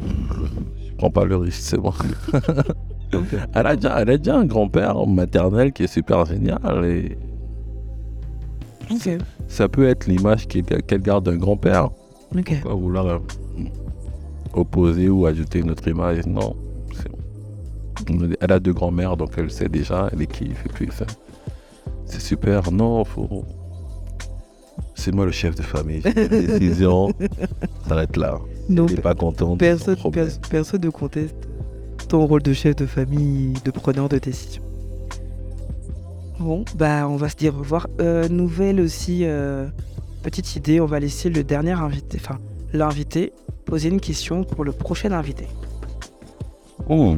Je 0.00 0.94
prends 0.98 1.10
pas 1.10 1.24
le 1.24 1.36
risque, 1.36 1.60
c'est 1.60 1.78
bon. 1.78 1.92
elle, 3.54 3.66
a 3.66 3.76
déjà, 3.76 4.00
elle 4.00 4.10
a 4.10 4.18
déjà 4.18 4.36
un 4.36 4.44
grand-père 4.44 5.06
maternel 5.06 5.72
qui 5.72 5.84
est 5.84 5.88
super 5.88 6.24
génial. 6.24 6.84
Et 6.84 7.16
ça 9.48 9.68
peut 9.68 9.86
être 9.86 10.06
l'image 10.06 10.46
qu'elle 10.48 11.02
garde 11.02 11.26
d'un 11.26 11.36
grand-père. 11.36 11.90
Ok. 12.36 12.60
Pas 12.62 12.74
vouloir 12.74 13.06
euh, 13.06 13.18
opposer 14.52 15.08
ou 15.08 15.26
ajouter 15.26 15.60
une 15.60 15.70
autre 15.70 15.86
image. 15.88 16.26
Non. 16.26 16.56
Elle 18.40 18.52
a 18.52 18.58
deux 18.60 18.72
grands-mères, 18.72 19.16
donc 19.16 19.30
elle 19.36 19.50
sait 19.50 19.68
déjà, 19.68 20.08
elle 20.12 20.22
est 20.22 20.26
kiffe. 20.26 20.64
Et 20.66 20.68
puis, 20.68 20.88
ça- 20.92 21.06
c'est 22.06 22.20
super. 22.20 22.70
Non, 22.72 23.04
faut. 23.04 23.44
C'est 24.94 25.12
moi 25.14 25.26
le 25.26 25.32
chef 25.32 25.54
de 25.54 25.62
famille. 25.62 26.02
J'ai 26.04 26.28
décision. 26.28 27.08
Ça 27.18 27.88
s'arrête 27.88 28.16
là. 28.16 28.38
Non, 28.68 28.86
n'est 28.86 28.96
pas 28.96 29.14
contente. 29.14 29.58
personne, 29.58 29.96
personne 30.50 30.80
ne 30.82 30.90
conteste 30.90 31.36
ton 32.08 32.26
rôle 32.26 32.42
de 32.42 32.52
chef 32.52 32.76
de 32.76 32.86
famille, 32.86 33.54
de 33.64 33.70
preneur 33.70 34.08
de 34.08 34.18
décision. 34.18 34.62
Bon, 36.40 36.64
bah 36.76 37.06
on 37.08 37.16
va 37.16 37.28
se 37.28 37.36
dire 37.36 37.54
au 37.54 37.58
revoir. 37.58 37.86
Euh, 38.00 38.28
nouvelle 38.28 38.80
aussi, 38.80 39.20
euh, 39.24 39.66
petite 40.24 40.56
idée, 40.56 40.80
on 40.80 40.86
va 40.86 40.98
laisser 40.98 41.28
le 41.30 41.44
dernier 41.44 41.72
invité, 41.72 42.18
enfin 42.20 42.38
l'invité, 42.72 43.32
poser 43.66 43.88
une 43.90 44.00
question 44.00 44.42
pour 44.42 44.64
le 44.64 44.72
prochain 44.72 45.12
invité. 45.12 45.46
Oh. 46.88 47.14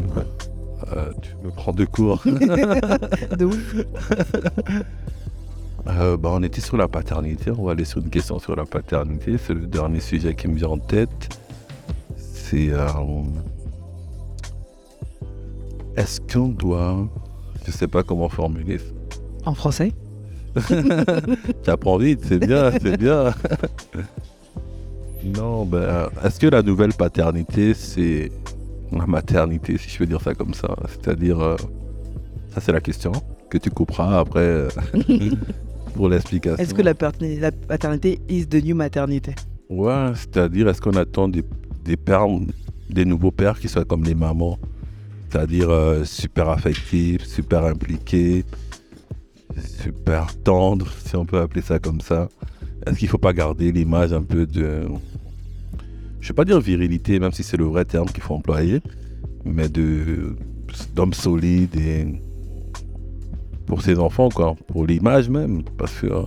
Euh, 0.95 1.11
tu 1.23 1.31
me 1.43 1.51
prends 1.51 1.73
de 1.73 1.85
court. 1.87 2.23
De 2.27 3.45
ouf. 3.47 3.75
Euh, 5.89 6.17
bah, 6.17 6.31
on 6.33 6.43
était 6.43 6.61
sur 6.61 6.77
la 6.77 6.89
paternité. 6.89 7.51
On 7.57 7.65
va 7.65 7.73
aller 7.73 7.85
sur 7.85 8.01
une 8.03 8.11
question 8.11 8.39
sur 8.39 8.55
la 8.57 8.65
paternité. 8.67 9.37
C'est 9.39 9.55
le 9.55 9.67
dernier 9.67 10.01
sujet 10.01 10.35
qui 10.35 10.49
me 10.49 10.57
vient 10.57 10.69
en 10.69 10.79
tête. 10.79 11.39
C'est. 12.17 12.71
euh, 12.71 12.87
Est-ce 15.97 16.21
qu'on 16.21 16.49
doit. 16.49 17.09
Je 17.65 17.71
sais 17.73 17.89
pas 17.89 18.03
comment 18.03 18.29
formuler 18.29 18.79
ça. 18.79 18.85
En 19.47 19.55
français? 19.55 19.93
Tu 21.65 21.71
apprends 21.71 21.99
vite, 21.99 22.21
c'est 22.27 22.39
bien, 22.39 22.71
c'est 22.81 22.97
bien. 22.99 23.35
non, 25.25 25.65
ben. 25.65 26.09
Est-ce 26.25 26.39
que 26.41 26.47
la 26.47 26.63
nouvelle 26.63 26.93
paternité, 26.93 27.75
c'est. 27.75 28.31
La 28.93 29.07
maternité, 29.07 29.77
si 29.79 29.89
je 29.91 29.99
peux 29.99 30.07
dire 30.07 30.21
ça 30.21 30.35
comme 30.35 30.55
ça? 30.55 30.69
C'est-à-dire. 30.89 31.41
euh, 31.41 31.57
Ça, 32.55 32.61
c'est 32.61 32.73
la 32.73 32.81
question 32.81 33.13
que 33.51 33.59
tu 33.59 33.71
couperas 33.71 34.21
après. 34.21 34.41
euh, 34.41 34.69
pour 35.95 36.09
l'explication. 36.09 36.63
Est-ce 36.63 36.75
que 36.75 36.83
la, 36.83 36.95
paterni- 36.95 37.41
la 37.41 37.51
paternité 37.51 38.21
is 38.29 38.47
the 38.47 38.63
new 38.63 38.77
maternité? 38.77 39.35
Ouais, 39.71 40.13
c'est-à-dire, 40.15 40.69
est-ce 40.69 40.81
qu'on 40.81 40.93
attend 40.93 41.27
des, 41.27 41.43
des 41.85 41.97
pères, 41.97 42.27
des 42.91 43.05
nouveaux 43.05 43.31
pères 43.33 43.59
qui 43.59 43.69
soient 43.69 43.85
comme 43.85 44.05
les 44.05 44.15
mamans? 44.15 44.59
C'est-à-dire 45.31 45.71
euh, 45.71 46.05
super 46.05 46.49
affectifs, 46.51 47.25
super 47.25 47.65
impliqués, 47.65 48.45
super 49.63 50.37
tendres, 50.43 50.91
si 51.05 51.17
on 51.17 51.25
peut 51.25 51.41
appeler 51.41 51.63
ça 51.63 51.79
comme 51.79 52.01
ça. 52.01 52.29
Est-ce 52.87 52.99
qu'il 52.99 53.07
ne 53.07 53.11
faut 53.11 53.19
pas 53.19 53.33
garder 53.33 53.73
l'image 53.73 54.13
un 54.13 54.23
peu 54.23 54.47
de. 54.47 54.87
Je 56.21 56.25
ne 56.25 56.29
vais 56.29 56.35
pas 56.35 56.45
dire 56.45 56.61
virilité, 56.61 57.19
même 57.19 57.33
si 57.33 57.43
c'est 57.43 57.57
le 57.57 57.65
vrai 57.65 57.85
terme 57.85 58.07
qu'il 58.07 58.23
faut 58.23 58.35
employer, 58.35 58.81
mais 59.45 59.69
de 59.69 60.37
d'homme 60.95 61.15
solide 61.15 61.75
et 61.77 62.07
pour 63.67 63.83
ses 63.83 63.99
enfants, 63.99 64.29
quoi, 64.29 64.55
pour 64.67 64.87
l'image 64.87 65.29
même. 65.29 65.63
Parce 65.77 65.93
que 66.01 66.07
euh, 66.07 66.23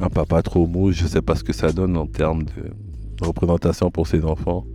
un 0.00 0.08
papa 0.08 0.42
trop 0.42 0.66
mou, 0.66 0.92
je 0.92 1.06
sais 1.06 1.22
pas 1.22 1.34
ce 1.34 1.44
que 1.44 1.52
ça 1.52 1.72
donne 1.72 1.96
en 1.96 2.06
termes 2.06 2.44
de 2.44 3.24
représentation 3.24 3.90
pour 3.90 4.06
ses 4.06 4.24
enfants. 4.24 4.66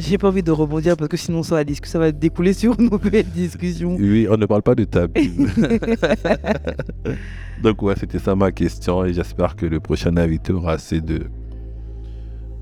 J'ai 0.00 0.18
pas 0.18 0.28
envie 0.28 0.42
de 0.42 0.50
rebondir 0.50 0.96
parce 0.96 1.08
que 1.08 1.16
sinon 1.16 1.42
ça 1.42 1.62
va, 1.62 1.74
ça 1.84 1.98
va 1.98 2.10
découler 2.10 2.52
sur 2.52 2.78
une 2.80 2.88
nouvelle 2.90 3.26
discussion. 3.26 3.96
Oui, 3.96 4.26
on 4.30 4.36
ne 4.36 4.46
parle 4.46 4.62
pas 4.62 4.74
de 4.74 4.84
tabou. 4.84 5.12
Donc 7.62 7.82
ouais, 7.82 7.94
c'était 7.98 8.18
ça 8.18 8.34
ma 8.34 8.50
question 8.50 9.04
et 9.04 9.12
j'espère 9.12 9.56
que 9.56 9.66
le 9.66 9.80
prochain 9.80 10.16
invité 10.16 10.52
aura 10.52 10.72
assez 10.72 11.00
de, 11.00 11.20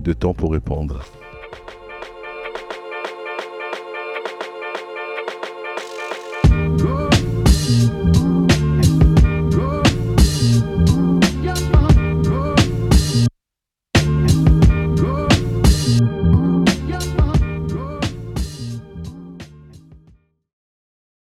de 0.00 0.12
temps 0.12 0.34
pour 0.34 0.52
répondre. 0.52 1.04